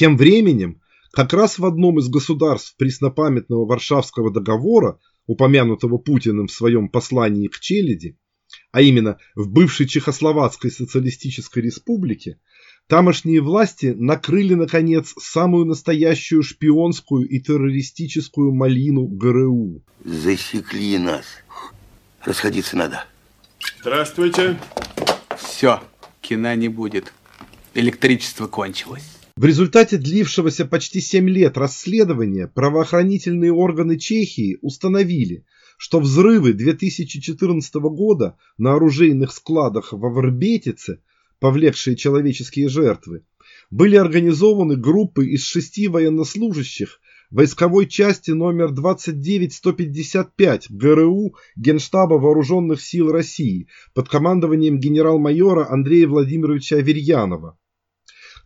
Тем 0.00 0.16
временем, 0.16 0.80
как 1.12 1.34
раз 1.34 1.58
в 1.58 1.66
одном 1.66 1.98
из 1.98 2.08
государств 2.08 2.74
преснопамятного 2.78 3.66
Варшавского 3.66 4.32
договора, 4.32 4.98
упомянутого 5.26 5.98
Путиным 5.98 6.46
в 6.46 6.52
своем 6.52 6.88
послании 6.88 7.48
к 7.48 7.60
Челяди, 7.60 8.16
а 8.72 8.80
именно 8.80 9.18
в 9.34 9.50
бывшей 9.50 9.86
Чехословацкой 9.86 10.70
социалистической 10.70 11.62
республике, 11.62 12.40
тамошние 12.86 13.42
власти 13.42 13.94
накрыли, 13.94 14.54
наконец, 14.54 15.12
самую 15.20 15.66
настоящую 15.66 16.44
шпионскую 16.44 17.28
и 17.28 17.38
террористическую 17.38 18.54
малину 18.54 19.06
ГРУ. 19.06 19.82
Засекли 20.02 20.96
нас. 20.96 21.26
Расходиться 22.24 22.74
надо. 22.74 23.04
Здравствуйте. 23.82 24.58
Все, 25.36 25.82
кино 26.22 26.54
не 26.54 26.68
будет. 26.68 27.12
Электричество 27.74 28.46
кончилось. 28.46 29.19
В 29.40 29.44
результате 29.46 29.96
длившегося 29.96 30.66
почти 30.66 31.00
7 31.00 31.26
лет 31.26 31.56
расследования 31.56 32.46
правоохранительные 32.46 33.50
органы 33.50 33.98
Чехии 33.98 34.58
установили, 34.60 35.46
что 35.78 35.98
взрывы 35.98 36.52
2014 36.52 37.74
года 37.76 38.36
на 38.58 38.74
оружейных 38.74 39.32
складах 39.32 39.94
в 39.94 40.04
Авербетице, 40.04 41.00
повлекшие 41.38 41.96
человеческие 41.96 42.68
жертвы, 42.68 43.22
были 43.70 43.96
организованы 43.96 44.76
группой 44.76 45.28
из 45.28 45.46
шести 45.46 45.88
военнослужащих 45.88 47.00
войсковой 47.30 47.86
части 47.86 48.32
номер 48.32 48.72
29155 48.72 50.70
ГРУ 50.70 51.34
Генштаба 51.56 52.16
Вооруженных 52.16 52.82
сил 52.82 53.10
России 53.10 53.68
под 53.94 54.10
командованием 54.10 54.78
генерал-майора 54.78 55.66
Андрея 55.70 56.08
Владимировича 56.08 56.76
Аверьянова. 56.76 57.56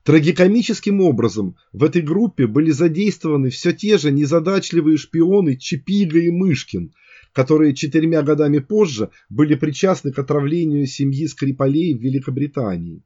Трагикомическим 0.05 1.01
образом 1.01 1.57
в 1.73 1.83
этой 1.83 2.03
группе 2.03 2.47
были 2.47 2.71
задействованы 2.71 3.49
все 3.49 3.73
те 3.73 3.97
же 3.97 4.11
незадачливые 4.11 4.99
шпионы 4.99 5.57
Чипига 5.57 6.19
и 6.19 6.31
Мышкин, 6.31 6.93
которые 7.33 7.75
четырьмя 7.75 8.21
годами 8.21 8.59
позже 8.59 9.09
были 9.31 9.55
причастны 9.55 10.13
к 10.13 10.19
отравлению 10.19 10.87
семьи 10.87 11.27
Скрипалей 11.27 11.95
в 11.95 12.03
Великобритании. 12.03 13.03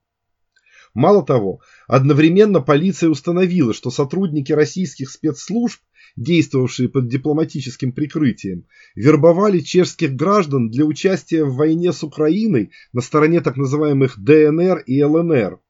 Мало 0.93 1.25
того, 1.25 1.61
одновременно 1.87 2.61
полиция 2.61 3.11
установила, 3.11 3.73
что 3.73 3.91
сотрудники 3.91 4.51
российских 4.51 5.11
спецслужб, 5.11 5.81
действовавшие 6.17 6.89
под 6.89 7.07
дипломатическим 7.07 7.93
прикрытием, 7.93 8.65
вербовали 8.97 9.61
чешских 9.61 10.17
граждан 10.17 10.69
для 10.69 10.85
участия 10.85 11.45
в 11.45 11.55
войне 11.55 11.93
с 11.93 12.03
Украиной 12.03 12.73
на 12.93 13.03
стороне 13.03 13.41
так 13.41 13.57
называемых 13.57 14.19
ДНР 14.19 14.79
и 14.87 15.01
ЛНР. 15.01 15.61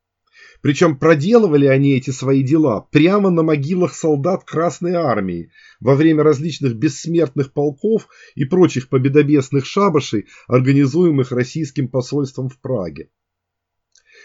Причем 0.60 0.96
проделывали 0.96 1.66
они 1.66 1.96
эти 1.96 2.10
свои 2.10 2.42
дела 2.42 2.80
прямо 2.90 3.30
на 3.30 3.42
могилах 3.42 3.94
солдат 3.94 4.44
Красной 4.44 4.94
Армии 4.94 5.52
во 5.78 5.94
время 5.94 6.24
различных 6.24 6.74
бессмертных 6.74 7.52
полков 7.52 8.08
и 8.34 8.44
прочих 8.44 8.88
победобесных 8.88 9.66
шабашей, 9.66 10.26
организуемых 10.48 11.30
российским 11.30 11.88
посольством 11.88 12.48
в 12.48 12.58
Праге. 12.60 13.08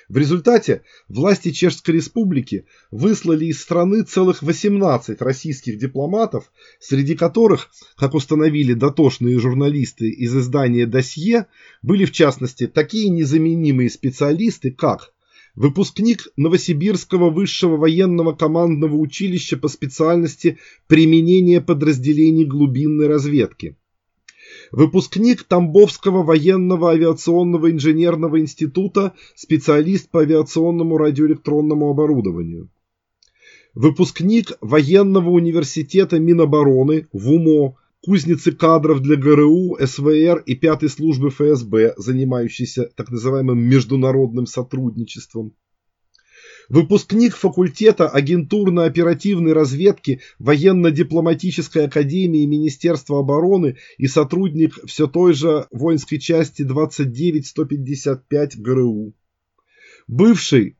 В 0.09 0.17
результате 0.17 0.81
власти 1.07 1.51
Чешской 1.51 1.95
Республики 1.95 2.65
выслали 2.91 3.45
из 3.45 3.61
страны 3.61 4.01
целых 4.01 4.41
18 4.41 5.21
российских 5.21 5.77
дипломатов, 5.77 6.51
среди 6.79 7.15
которых, 7.15 7.69
как 7.95 8.13
установили 8.13 8.73
дотошные 8.73 9.39
журналисты 9.39 10.09
из 10.09 10.35
издания 10.35 10.85
«Досье», 10.85 11.45
были 11.81 12.03
в 12.05 12.11
частности 12.11 12.67
такие 12.67 13.09
незаменимые 13.09 13.89
специалисты, 13.89 14.71
как 14.71 15.12
выпускник 15.55 16.27
Новосибирского 16.35 17.29
высшего 17.29 17.77
военного 17.77 18.33
командного 18.33 18.95
училища 18.95 19.57
по 19.57 19.67
специальности 19.67 20.57
применения 20.87 21.61
подразделений 21.61 22.45
глубинной 22.45 23.07
разведки, 23.07 23.77
выпускник 24.71 25.43
Тамбовского 25.43 26.23
военного 26.23 26.91
авиационного 26.91 27.71
инженерного 27.71 28.39
института, 28.39 29.13
специалист 29.35 30.09
по 30.09 30.21
авиационному 30.21 30.97
радиоэлектронному 30.97 31.89
оборудованию, 31.89 32.69
выпускник 33.75 34.53
военного 34.61 35.29
университета 35.29 36.19
Минобороны 36.19 37.07
ВУМО, 37.13 37.75
кузницы 38.03 38.51
кадров 38.51 39.01
для 39.01 39.15
ГРУ, 39.15 39.77
СВР 39.79 40.43
и 40.45 40.55
пятой 40.55 40.89
службы 40.89 41.29
ФСБ, 41.29 41.93
занимающейся 41.97 42.89
так 42.95 43.09
называемым 43.09 43.57
международным 43.59 44.45
сотрудничеством. 44.45 45.55
Выпускник 46.69 47.35
факультета 47.35 48.09
агентурно-оперативной 48.09 49.53
разведки 49.53 50.21
военно-дипломатической 50.39 51.85
академии 51.85 52.45
Министерства 52.45 53.19
обороны 53.19 53.77
и 53.97 54.07
сотрудник 54.07 54.77
все 54.85 55.07
той 55.07 55.33
же 55.33 55.67
воинской 55.71 56.19
части 56.19 56.63
29155 56.63 58.57
ГРУ. 58.59 59.13
Бывший 60.07 60.77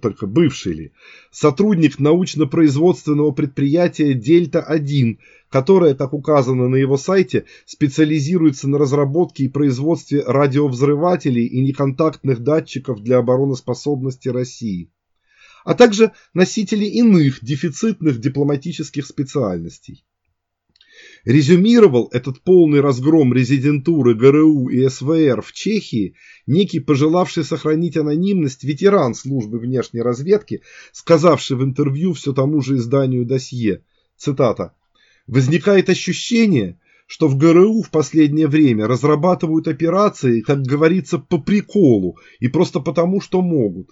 только 0.00 0.26
бывший 0.26 0.72
ли, 0.72 0.92
сотрудник 1.30 1.98
научно-производственного 1.98 3.32
предприятия 3.32 4.14
«Дельта-1», 4.14 5.18
которое, 5.50 5.94
как 5.94 6.12
указано 6.12 6.68
на 6.68 6.76
его 6.76 6.96
сайте, 6.96 7.44
специализируется 7.64 8.68
на 8.68 8.78
разработке 8.78 9.44
и 9.44 9.48
производстве 9.48 10.22
радиовзрывателей 10.24 11.46
и 11.46 11.60
неконтактных 11.60 12.40
датчиков 12.40 13.02
для 13.02 13.18
обороноспособности 13.18 14.28
России, 14.28 14.90
а 15.64 15.74
также 15.74 16.12
носители 16.34 16.84
иных 16.84 17.44
дефицитных 17.44 18.20
дипломатических 18.20 19.06
специальностей. 19.06 20.04
Резюмировал 21.24 22.08
этот 22.12 22.40
полный 22.42 22.80
разгром 22.80 23.34
резидентуры 23.34 24.14
ГРУ 24.14 24.68
и 24.68 24.88
СВР 24.88 25.42
в 25.42 25.52
Чехии 25.52 26.14
некий 26.46 26.80
пожелавший 26.80 27.44
сохранить 27.44 27.96
анонимность 27.96 28.64
ветеран 28.64 29.14
службы 29.14 29.58
внешней 29.58 30.02
разведки, 30.02 30.62
сказавший 30.92 31.56
в 31.56 31.64
интервью 31.64 32.12
все 32.12 32.32
тому 32.32 32.60
же 32.62 32.76
изданию 32.76 33.26
«Досье», 33.26 33.82
цитата, 34.16 34.74
«Возникает 35.26 35.90
ощущение, 35.90 36.78
что 37.06 37.26
в 37.26 37.36
ГРУ 37.36 37.82
в 37.82 37.90
последнее 37.90 38.46
время 38.46 38.86
разрабатывают 38.86 39.66
операции, 39.66 40.40
как 40.40 40.62
говорится, 40.62 41.18
по 41.18 41.38
приколу 41.38 42.18
и 42.38 42.48
просто 42.48 42.80
потому, 42.80 43.20
что 43.20 43.42
могут. 43.42 43.90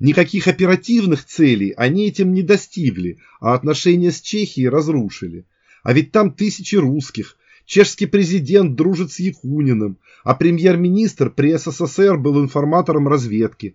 Никаких 0.00 0.48
оперативных 0.48 1.24
целей 1.24 1.72
они 1.76 2.08
этим 2.08 2.32
не 2.32 2.42
достигли, 2.42 3.18
а 3.40 3.54
отношения 3.54 4.10
с 4.10 4.20
Чехией 4.20 4.68
разрушили. 4.68 5.46
А 5.88 5.94
ведь 5.94 6.12
там 6.12 6.34
тысячи 6.34 6.76
русских, 6.76 7.38
Чешский 7.64 8.04
президент 8.04 8.74
дружит 8.74 9.10
с 9.10 9.20
Якуниным, 9.20 9.96
а 10.22 10.34
премьер-министр 10.34 11.30
при 11.30 11.56
СССР 11.56 12.18
был 12.18 12.42
информатором 12.42 13.08
разведки. 13.08 13.74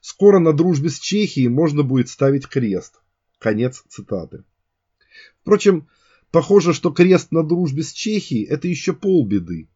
Скоро 0.00 0.38
на 0.38 0.52
дружбе 0.52 0.90
с 0.90 1.00
Чехией 1.00 1.48
можно 1.48 1.82
будет 1.82 2.08
ставить 2.08 2.46
крест. 2.46 3.00
Конец 3.40 3.82
цитаты. 3.88 4.44
Впрочем, 5.40 5.88
похоже, 6.30 6.72
что 6.72 6.92
крест 6.92 7.32
на 7.32 7.42
дружбе 7.42 7.82
с 7.82 7.92
Чехией– 7.92 8.44
это 8.48 8.68
еще 8.68 8.92
полбеды. 8.92 9.68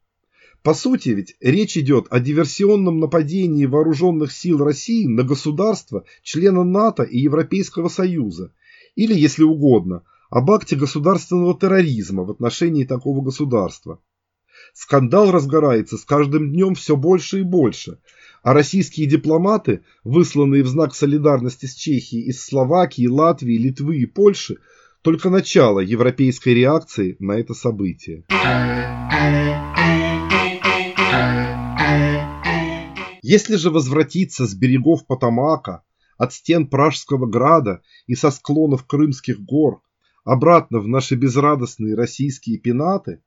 По 0.62 0.74
сути, 0.74 1.08
ведь 1.08 1.34
речь 1.40 1.76
идет 1.76 2.06
о 2.10 2.20
диверсионном 2.20 3.00
нападении 3.00 3.66
вооруженных 3.66 4.30
сил 4.30 4.62
России 4.62 5.08
на 5.08 5.24
государство, 5.24 6.04
члена 6.22 6.62
НАТО 6.62 7.02
и 7.02 7.18
Европейского 7.18 7.88
Союза, 7.88 8.52
или, 8.94 9.12
если 9.12 9.42
угодно, 9.42 10.04
об 10.34 10.50
акте 10.50 10.74
государственного 10.74 11.56
терроризма 11.56 12.24
в 12.24 12.30
отношении 12.32 12.82
такого 12.82 13.22
государства. 13.22 14.00
Скандал 14.72 15.30
разгорается 15.30 15.96
с 15.96 16.04
каждым 16.04 16.50
днем 16.50 16.74
все 16.74 16.96
больше 16.96 17.38
и 17.38 17.42
больше, 17.42 18.00
а 18.42 18.52
российские 18.52 19.06
дипломаты, 19.06 19.84
высланные 20.02 20.64
в 20.64 20.66
знак 20.66 20.92
солидарности 20.92 21.66
с 21.66 21.74
Чехией 21.74 22.24
из 22.24 22.44
Словакии, 22.44 23.06
Латвии, 23.06 23.56
Литвы 23.56 23.98
и 23.98 24.06
Польши, 24.06 24.58
только 25.02 25.30
начало 25.30 25.78
европейской 25.78 26.48
реакции 26.48 27.14
на 27.20 27.38
это 27.38 27.54
событие. 27.54 28.24
Если 33.22 33.54
же 33.54 33.70
возвратиться 33.70 34.48
с 34.48 34.54
берегов 34.54 35.06
Потамака, 35.06 35.84
от 36.18 36.32
стен 36.32 36.66
Пражского 36.66 37.26
града 37.26 37.82
и 38.08 38.16
со 38.16 38.32
склонов 38.32 38.84
Крымских 38.84 39.38
гор 39.40 39.80
обратно 40.24 40.80
в 40.80 40.88
наши 40.88 41.14
безрадостные 41.14 41.94
российские 41.94 42.58
пенаты, 42.58 43.22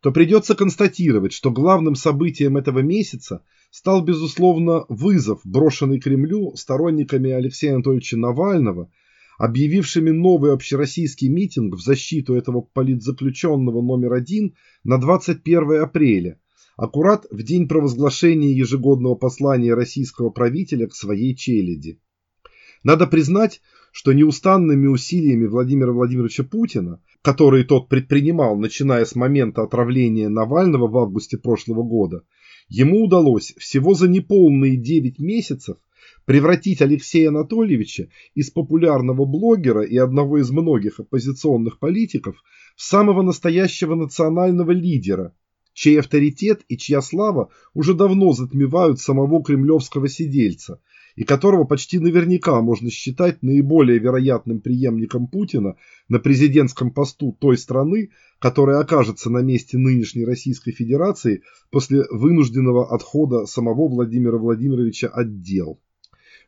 то 0.00 0.12
придется 0.12 0.54
констатировать, 0.54 1.32
что 1.32 1.50
главным 1.50 1.94
событием 1.94 2.56
этого 2.56 2.78
месяца 2.78 3.42
стал, 3.70 4.02
безусловно, 4.02 4.84
вызов, 4.88 5.40
брошенный 5.44 6.00
Кремлю 6.00 6.54
сторонниками 6.54 7.30
Алексея 7.30 7.74
Анатольевича 7.74 8.16
Навального, 8.16 8.90
объявившими 9.38 10.10
новый 10.10 10.52
общероссийский 10.52 11.28
митинг 11.28 11.74
в 11.74 11.80
защиту 11.80 12.34
этого 12.34 12.60
политзаключенного 12.60 13.82
номер 13.82 14.14
один 14.14 14.54
на 14.84 14.98
21 14.98 15.82
апреля– 15.82 16.40
аккурат 16.78 17.26
в 17.32 17.42
день 17.42 17.66
провозглашения 17.66 18.50
ежегодного 18.50 19.16
послания 19.16 19.74
российского 19.74 20.30
правителя 20.30 20.86
к 20.86 20.94
своей 20.94 21.34
челяди. 21.34 22.00
Надо 22.84 23.08
признать, 23.08 23.60
что 23.92 24.12
неустанными 24.12 24.86
усилиями 24.86 25.46
Владимира 25.46 25.92
Владимировича 25.92 26.44
Путина, 26.44 27.00
которые 27.22 27.64
тот 27.64 27.88
предпринимал, 27.88 28.56
начиная 28.56 29.04
с 29.04 29.14
момента 29.14 29.62
отравления 29.62 30.28
Навального 30.28 30.88
в 30.88 30.96
августе 30.96 31.38
прошлого 31.38 31.82
года, 31.82 32.22
ему 32.68 33.04
удалось 33.04 33.54
всего 33.58 33.94
за 33.94 34.08
неполные 34.08 34.76
9 34.76 35.18
месяцев 35.18 35.76
превратить 36.24 36.82
Алексея 36.82 37.28
Анатольевича 37.28 38.08
из 38.34 38.50
популярного 38.50 39.24
блогера 39.24 39.82
и 39.82 39.96
одного 39.96 40.38
из 40.38 40.50
многих 40.50 41.00
оппозиционных 41.00 41.78
политиков 41.78 42.36
в 42.76 42.82
самого 42.82 43.22
настоящего 43.22 43.94
национального 43.94 44.70
лидера, 44.70 45.34
чей 45.72 45.98
авторитет 45.98 46.62
и 46.68 46.76
чья 46.76 47.00
слава 47.00 47.50
уже 47.72 47.94
давно 47.94 48.32
затмевают 48.32 49.00
самого 49.00 49.42
кремлевского 49.42 50.08
сидельца, 50.08 50.80
и 51.18 51.24
которого 51.24 51.64
почти 51.64 51.98
наверняка 51.98 52.60
можно 52.60 52.90
считать 52.90 53.42
наиболее 53.42 53.98
вероятным 53.98 54.60
преемником 54.60 55.26
Путина 55.26 55.74
на 56.08 56.20
президентском 56.20 56.92
посту 56.92 57.36
той 57.40 57.58
страны, 57.58 58.10
которая 58.38 58.78
окажется 58.78 59.28
на 59.28 59.38
месте 59.38 59.78
нынешней 59.78 60.24
Российской 60.24 60.70
Федерации 60.70 61.42
после 61.70 62.04
вынужденного 62.08 62.94
отхода 62.94 63.46
самого 63.46 63.88
Владимира 63.88 64.38
Владимировича 64.38 65.08
от 65.08 65.42
дел. 65.42 65.80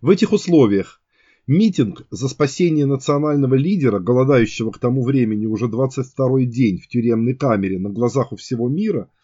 В 0.01 0.09
этих 0.09 0.33
условиях 0.33 1.03
митинг 1.49 2.07
за 2.13 2.29
спасение 2.29 2.87
национального 2.87 3.57
лидера, 3.57 3.99
голодающего 3.99 4.71
к 4.71 4.79
тому 4.79 5.03
времени 5.03 5.47
уже 5.47 5.67
22 5.67 6.45
день 6.45 6.79
в 6.79 6.87
тюремной 6.87 7.35
камере 7.35 7.81
на 7.81 7.91
глазах 7.91 8.31
у 8.33 8.37
всего 8.37 8.69
мира– 8.69 9.11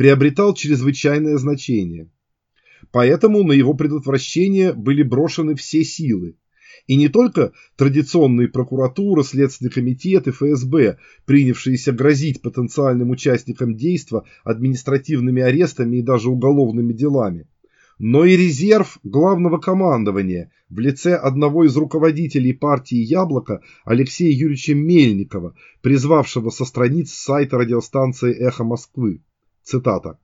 приобретал 0.00 0.54
чрезвычайное 0.54 1.36
значение. 1.36 2.08
Поэтому 2.92 3.42
на 3.44 3.52
его 3.52 3.74
предотвращение 3.74 4.72
были 4.72 5.02
брошены 5.02 5.54
все 5.54 5.84
силы. 5.84 6.36
И 6.86 6.96
не 6.96 7.08
только 7.08 7.52
традиционные 7.76 8.48
прокуратура, 8.48 9.22
Следственный 9.22 9.70
комитет 9.70 10.26
и 10.26 10.30
ФСБ, 10.30 10.98
принявшиеся 11.24 11.92
грозить 11.92 12.42
потенциальным 12.42 13.10
участникам 13.10 13.76
действа 13.76 14.24
административными 14.44 15.42
арестами 15.42 15.98
и 15.98 16.02
даже 16.02 16.30
уголовными 16.30 16.92
делами, 16.92 17.46
но 17.98 18.24
и 18.24 18.36
резерв 18.36 18.98
главного 19.04 19.58
командования 19.58 20.50
в 20.70 20.78
лице 20.78 21.14
одного 21.14 21.64
из 21.64 21.76
руководителей 21.76 22.54
партии 22.54 22.96
«Яблоко» 22.96 23.60
Алексея 23.84 24.32
Юрьевича 24.32 24.74
Мельникова, 24.74 25.54
призвавшего 25.82 26.50
со 26.50 26.64
страниц 26.64 27.12
сайта 27.12 27.58
радиостанции 27.58 28.32
«Эхо 28.34 28.64
Москвы». 28.64 29.22
Цитата. 29.62 30.18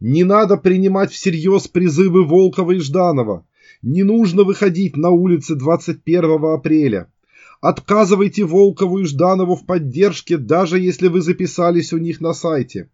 «Не 0.00 0.24
надо 0.24 0.56
принимать 0.56 1.10
всерьез 1.10 1.68
призывы 1.68 2.24
Волкова 2.24 2.72
и 2.72 2.78
Жданова. 2.78 3.46
Не 3.82 4.02
нужно 4.02 4.44
выходить 4.44 4.96
на 4.96 5.10
улицы 5.10 5.54
21 5.54 6.44
апреля. 6.54 7.10
Отказывайте 7.60 8.44
Волкову 8.44 8.98
и 8.98 9.04
Жданову 9.04 9.56
в 9.56 9.64
поддержке, 9.64 10.36
даже 10.36 10.78
если 10.78 11.08
вы 11.08 11.22
записались 11.22 11.92
у 11.92 11.98
них 11.98 12.20
на 12.20 12.34
сайте. 12.34 12.90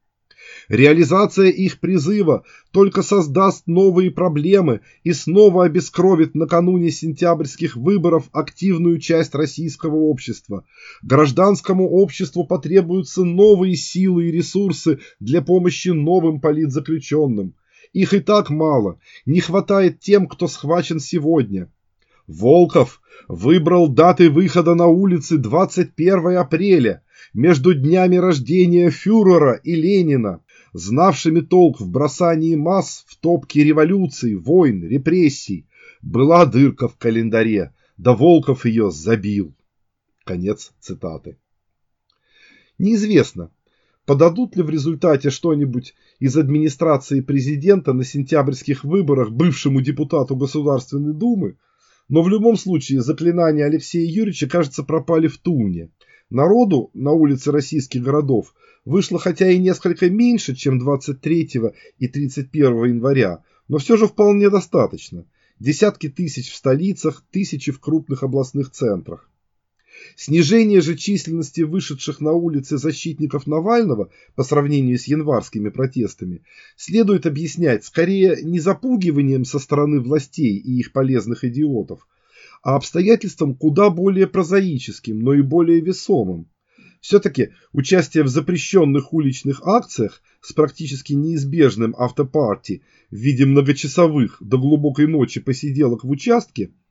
Реализация 0.69 1.49
их 1.49 1.81
призыва 1.81 2.45
только 2.71 3.03
создаст 3.03 3.67
новые 3.67 4.11
проблемы 4.11 4.81
и 5.03 5.13
снова 5.13 5.65
обескровит 5.65 6.35
накануне 6.35 6.91
сентябрьских 6.91 7.77
выборов 7.77 8.29
активную 8.33 8.99
часть 8.99 9.35
российского 9.35 9.97
общества. 9.97 10.65
Гражданскому 11.03 11.89
обществу 11.89 12.45
потребуются 12.45 13.25
новые 13.25 13.75
силы 13.75 14.29
и 14.29 14.33
ресурсы 14.33 15.01
для 15.21 15.43
помощи 15.43 15.89
новым 15.89 16.41
политзаключенным. 16.41 17.55
Их 17.93 18.15
и 18.15 18.21
так 18.21 18.49
мало, 18.49 18.99
не 19.27 19.41
хватает 19.41 20.01
тем, 20.01 20.27
кто 20.27 20.49
схвачен 20.49 20.99
сегодня. 20.99 21.71
Волков 22.27 23.03
выбрал 23.29 23.89
даты 23.89 24.31
выхода 24.31 24.75
на 24.75 24.87
улицы 24.87 25.37
21 25.37 26.37
апреля, 26.39 27.03
между 27.35 27.75
днями 27.75 28.17
рождения 28.17 28.91
фюрера 28.91 29.55
и 29.55 29.75
Ленина, 29.75 30.41
знавшими 30.73 31.41
толк 31.41 31.81
в 31.81 31.91
бросании 31.91 32.55
масс 32.55 33.05
в 33.07 33.17
топке 33.17 33.65
революций, 33.65 34.35
войн, 34.35 34.85
репрессий. 34.85 35.67
Была 36.01 36.47
дырка 36.47 36.89
в 36.89 36.97
календаре, 36.97 37.73
да 37.97 38.15
Волков 38.15 38.65
ее 38.67 38.91
забил. 38.91 39.55
Конец 40.25 40.73
цитаты. 40.81 41.39
Неизвестно, 42.79 43.51
подадут 44.07 44.57
ли 44.57 44.63
в 44.63 44.71
результате 44.71 45.31
что-нибудь 45.31 45.95
из 46.19 46.37
администрации 46.37 47.21
президента 47.21 47.93
на 47.93 48.05
сентябрьских 48.05 48.85
выборах 48.85 49.31
бывшему 49.31 49.81
депутату 49.81 50.37
Государственной 50.37 51.13
Думы, 51.13 51.59
но 52.09 52.23
в 52.23 52.29
любом 52.29 52.57
случае 52.57 53.03
заклинания 53.03 53.65
Алексея 53.65 54.07
Юрьевича, 54.07 54.49
кажется, 54.49 54.83
пропали 54.83 55.29
в 55.29 55.39
туне. 55.39 55.91
Народу 56.33 56.91
на 56.95 57.13
улице 57.13 57.53
российских 57.53 58.03
городов 58.03 58.55
вышло 58.87 59.19
хотя 59.19 59.51
и 59.51 59.59
несколько 59.59 60.09
меньше, 60.09 60.57
чем 60.57 60.79
23 60.79 61.51
и 61.99 62.09
31 62.09 62.85
января, 62.85 63.45
но 63.69 63.77
все 63.77 63.99
же 63.99 64.07
вполне 64.07 64.49
достаточно. 64.49 65.27
Десятки 65.59 66.09
тысяч 66.09 66.51
в 66.51 66.57
столицах, 66.57 67.23
тысячи 67.31 67.71
в 67.71 67.81
крупных 67.81 68.23
областных 68.23 68.71
центрах. 68.71 69.29
Снижение 70.17 70.81
же 70.81 70.97
численности 70.97 71.61
вышедших 71.61 72.21
на 72.21 72.33
улицы 72.33 72.79
защитников 72.79 73.47
Навального 73.47 74.11
по 74.35 74.43
сравнению 74.43 74.99
с 74.99 75.05
январскими 75.05 75.69
протестами 75.69 76.43
следует 76.77 77.27
объяснять 77.27 77.85
скорее 77.85 78.39
не 78.43 78.59
запугиванием 78.59 79.45
со 79.45 79.59
стороны 79.59 80.01
властей 80.01 80.57
и 80.57 80.79
их 80.79 80.93
полезных 80.93 81.45
идиотов, 81.45 82.07
а 82.63 82.77
обстоятельством 82.77 83.55
куда 83.55 83.91
более 83.91 84.27
прозаическим, 84.27 85.21
но 85.21 85.35
и 85.35 85.43
более 85.43 85.81
весомым. 85.81 86.49
Все-таки 87.01 87.51
участие 87.73 88.23
в 88.23 88.29
запрещенных 88.29 89.13
уличных 89.13 89.67
акциях 89.67 90.23
с 90.41 90.53
практически 90.53 91.13
неизбежным 91.13 91.95
автопарти 91.99 92.83
в 93.11 93.17
виде 93.17 93.45
многочасовых 93.45 94.37
до 94.41 94.57
глубокой 94.59 95.09
ночи 95.09 95.41
посиделок 95.41 96.05
в 96.05 96.11
участке– 96.11 96.73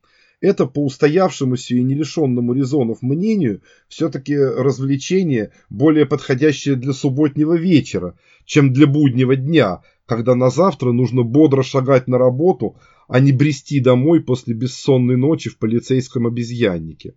это 0.41 0.65
по 0.65 0.83
устоявшемуся 0.83 1.75
и 1.75 1.83
не 1.83 1.93
лишенному 1.93 2.53
резонов 2.53 3.01
мнению 3.01 3.61
все-таки 3.87 4.35
развлечение, 4.35 5.51
более 5.69 6.05
подходящее 6.05 6.75
для 6.75 6.93
субботнего 6.93 7.55
вечера, 7.55 8.17
чем 8.45 8.73
для 8.73 8.87
буднего 8.87 9.35
дня, 9.35 9.81
когда 10.07 10.35
на 10.35 10.49
завтра 10.49 10.91
нужно 10.91 11.21
бодро 11.21 11.61
шагать 11.61 12.07
на 12.07 12.17
работу, 12.17 12.75
а 13.07 13.19
не 13.19 13.31
брести 13.31 13.79
домой 13.79 14.19
после 14.21 14.55
бессонной 14.55 15.15
ночи 15.15 15.49
в 15.49 15.57
полицейском 15.57 16.25
обезьяннике. 16.25 17.13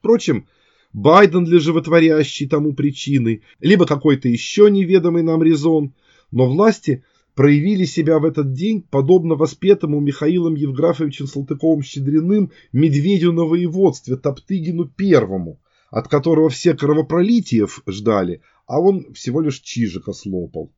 Впрочем, 0.00 0.46
Байден 0.92 1.46
ли 1.46 1.58
животворящий 1.58 2.48
тому 2.48 2.72
причины, 2.72 3.42
либо 3.60 3.86
какой-то 3.86 4.28
еще 4.28 4.70
неведомый 4.70 5.22
нам 5.22 5.42
резон, 5.42 5.94
но 6.30 6.46
власти 6.46 7.04
проявили 7.36 7.84
себя 7.84 8.18
в 8.18 8.24
этот 8.24 8.54
день 8.54 8.82
подобно 8.82 9.34
воспетому 9.34 10.00
Михаилом 10.00 10.54
Евграфовичем 10.54 11.26
Салтыковым-Щедриным 11.26 12.50
медведю 12.72 13.32
на 13.32 13.44
воеводстве 13.44 14.16
Топтыгину 14.16 14.88
Первому, 14.88 15.60
от 15.90 16.08
которого 16.08 16.48
все 16.48 16.74
кровопролитиев 16.74 17.82
ждали, 17.86 18.40
а 18.66 18.80
он 18.80 19.12
всего 19.12 19.42
лишь 19.42 19.60
чижика 19.60 20.14
слопал. 20.14 20.72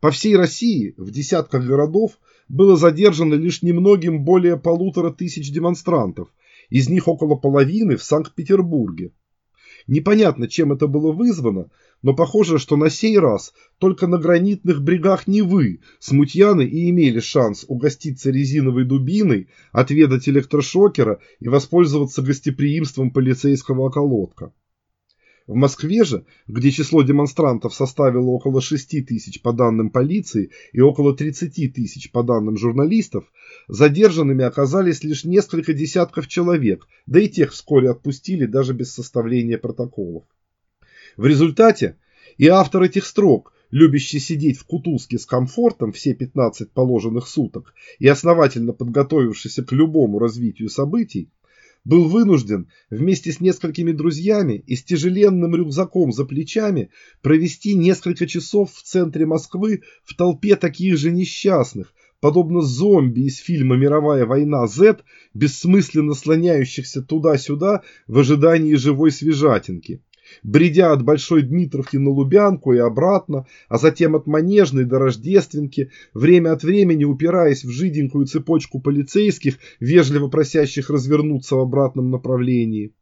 По 0.00 0.10
всей 0.10 0.36
России 0.36 0.94
в 0.98 1.10
десятках 1.10 1.64
городов 1.64 2.18
было 2.46 2.76
задержано 2.76 3.34
лишь 3.34 3.62
немногим 3.62 4.22
более 4.22 4.58
полутора 4.58 5.12
тысяч 5.12 5.50
демонстрантов, 5.50 6.28
из 6.68 6.90
них 6.90 7.08
около 7.08 7.36
половины 7.36 7.96
в 7.96 8.02
Санкт-Петербурге. 8.02 9.12
Непонятно, 9.86 10.48
чем 10.48 10.72
это 10.72 10.86
было 10.86 11.12
вызвано, 11.12 11.68
но 12.00 12.14
похоже, 12.14 12.58
что 12.58 12.76
на 12.76 12.88
сей 12.88 13.18
раз 13.18 13.52
только 13.78 14.06
на 14.06 14.16
гранитных 14.16 14.82
брегах 14.82 15.26
Невы 15.26 15.80
смутьяны 15.98 16.62
и 16.62 16.88
имели 16.88 17.20
шанс 17.20 17.66
угоститься 17.68 18.30
резиновой 18.30 18.84
дубиной, 18.84 19.48
отведать 19.72 20.28
электрошокера 20.28 21.20
и 21.38 21.48
воспользоваться 21.48 22.22
гостеприимством 22.22 23.10
полицейского 23.10 23.82
околотка. 23.82 24.52
В 25.46 25.54
Москве 25.54 26.04
же, 26.04 26.24
где 26.46 26.70
число 26.70 27.02
демонстрантов 27.02 27.74
составило 27.74 28.28
около 28.28 28.62
6 28.62 29.06
тысяч 29.06 29.42
по 29.42 29.52
данным 29.52 29.90
полиции 29.90 30.50
и 30.72 30.80
около 30.80 31.14
30 31.14 31.74
тысяч 31.74 32.10
по 32.10 32.22
данным 32.22 32.56
журналистов, 32.56 33.30
задержанными 33.68 34.44
оказались 34.44 35.02
лишь 35.04 35.24
несколько 35.24 35.72
десятков 35.72 36.28
человек, 36.28 36.86
да 37.06 37.20
и 37.20 37.28
тех 37.28 37.52
вскоре 37.52 37.90
отпустили 37.90 38.46
даже 38.46 38.72
без 38.72 38.92
составления 38.92 39.58
протоколов. 39.58 40.24
В 41.16 41.26
результате 41.26 41.96
и 42.36 42.48
автор 42.48 42.82
этих 42.82 43.06
строк, 43.06 43.52
любящий 43.70 44.18
сидеть 44.18 44.58
в 44.58 44.64
кутузке 44.64 45.18
с 45.18 45.26
комфортом 45.26 45.92
все 45.92 46.14
15 46.14 46.72
положенных 46.72 47.28
суток 47.28 47.74
и 47.98 48.08
основательно 48.08 48.72
подготовившийся 48.72 49.64
к 49.64 49.72
любому 49.72 50.18
развитию 50.18 50.68
событий, 50.68 51.30
был 51.84 52.08
вынужден 52.08 52.68
вместе 52.90 53.30
с 53.30 53.40
несколькими 53.40 53.92
друзьями 53.92 54.62
и 54.66 54.74
с 54.74 54.82
тяжеленным 54.82 55.54
рюкзаком 55.54 56.12
за 56.12 56.24
плечами 56.24 56.90
провести 57.20 57.74
несколько 57.74 58.26
часов 58.26 58.72
в 58.72 58.82
центре 58.82 59.26
Москвы 59.26 59.82
в 60.02 60.16
толпе 60.16 60.56
таких 60.56 60.96
же 60.96 61.10
несчастных, 61.10 61.92
подобно 62.24 62.62
зомби 62.62 63.26
из 63.26 63.36
фильма 63.36 63.76
«Мировая 63.76 64.24
война 64.24 64.66
Z», 64.66 65.00
бессмысленно 65.34 66.14
слоняющихся 66.14 67.02
туда-сюда 67.02 67.82
в 68.06 68.18
ожидании 68.18 68.76
живой 68.76 69.10
свежатинки 69.10 70.00
бредя 70.42 70.92
от 70.92 71.02
Большой 71.02 71.42
Дмитровки 71.42 71.98
на 71.98 72.08
Лубянку 72.08 72.72
и 72.72 72.78
обратно, 72.78 73.46
а 73.68 73.76
затем 73.76 74.16
от 74.16 74.26
Манежной 74.26 74.86
до 74.86 74.98
Рождественки, 74.98 75.90
время 76.14 76.52
от 76.52 76.62
времени 76.62 77.04
упираясь 77.04 77.62
в 77.62 77.68
жиденькую 77.68 78.24
цепочку 78.24 78.80
полицейских, 78.80 79.58
вежливо 79.78 80.28
просящих 80.28 80.88
развернуться 80.88 81.56
в 81.56 81.60
обратном 81.60 82.10
направлении. 82.10 82.94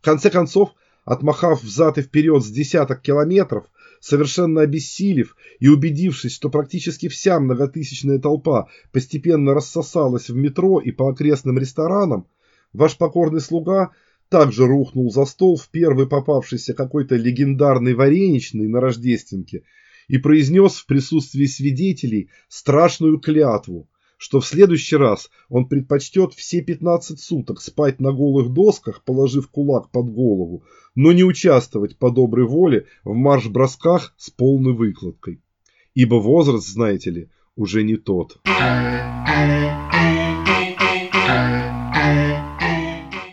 В 0.00 0.04
конце 0.04 0.28
концов, 0.28 0.74
отмахав 1.04 1.62
взад 1.62 1.98
и 1.98 2.02
вперед 2.02 2.42
с 2.42 2.50
десяток 2.50 3.00
километров, 3.00 3.66
совершенно 4.00 4.62
обессилев 4.62 5.36
и 5.58 5.68
убедившись, 5.68 6.34
что 6.34 6.50
практически 6.50 7.08
вся 7.08 7.38
многотысячная 7.38 8.18
толпа 8.18 8.68
постепенно 8.92 9.54
рассосалась 9.54 10.28
в 10.28 10.36
метро 10.36 10.80
и 10.80 10.90
по 10.90 11.10
окрестным 11.10 11.58
ресторанам, 11.58 12.26
ваш 12.72 12.96
покорный 12.96 13.40
слуга– 13.40 13.90
также 14.30 14.64
рухнул 14.64 15.10
за 15.10 15.24
стол 15.24 15.56
в 15.56 15.68
первый 15.68 16.06
попавшийся 16.06 16.72
какой-то 16.72 17.16
легендарный 17.16 17.94
вареничный 17.94 18.68
на 18.68 18.80
Рождественке 18.80 19.64
и 20.08 20.18
произнес 20.18 20.76
в 20.76 20.86
присутствии 20.86 21.46
свидетелей 21.46 22.30
страшную 22.48 23.18
клятву, 23.18 23.88
что 24.20 24.40
в 24.40 24.46
следующий 24.46 24.96
раз 24.96 25.30
он 25.48 25.66
предпочтет 25.66 26.34
все 26.34 26.60
15 26.60 27.18
суток 27.18 27.62
спать 27.62 28.00
на 28.00 28.12
голых 28.12 28.52
досках, 28.52 29.02
положив 29.02 29.48
кулак 29.48 29.90
под 29.90 30.12
голову, 30.12 30.62
но 30.94 31.12
не 31.12 31.24
участвовать 31.24 31.96
по 31.96 32.10
доброй 32.10 32.46
воле 32.46 32.84
в 33.02 33.14
марш-бросках 33.14 34.12
с 34.18 34.28
полной 34.28 34.74
выкладкой. 34.74 35.40
Ибо 35.94 36.16
возраст, 36.16 36.68
знаете 36.68 37.10
ли, 37.10 37.30
уже 37.56 37.82
не 37.82 37.96
тот. 37.96 38.38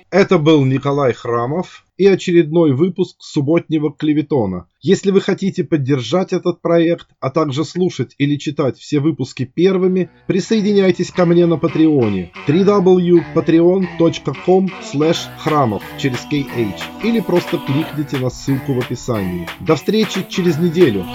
Это 0.10 0.38
был 0.38 0.63
Николай 0.63 1.12
Храмов 1.12 1.86
и 1.98 2.06
очередной 2.06 2.74
выпуск 2.74 3.18
субботнего 3.20 3.92
клеветона. 3.92 4.68
Если 4.82 5.12
вы 5.12 5.22
хотите 5.22 5.64
поддержать 5.64 6.34
этот 6.34 6.62
проект, 6.62 7.08
а 7.20 7.30
также 7.30 7.64
слушать 7.66 8.16
или 8.18 8.38
читать 8.38 8.78
все 8.78 9.00
выпуски 9.00 9.46
первыми, 9.46 10.10
присоединяйтесь 10.28 11.12
ко 11.12 11.26
мне 11.26 11.46
на 11.46 11.58
Патреоне 11.58 12.32
www.patreon.com 12.48 14.70
храмов 15.40 15.84
через 16.00 16.26
KH 16.32 17.04
или 17.04 17.20
просто 17.20 17.58
кликните 17.58 18.18
на 18.18 18.30
ссылку 18.30 18.72
в 18.74 18.80
описании. 18.80 19.48
До 19.60 19.76
встречи 19.76 20.26
через 20.30 20.58
неделю! 20.58 21.06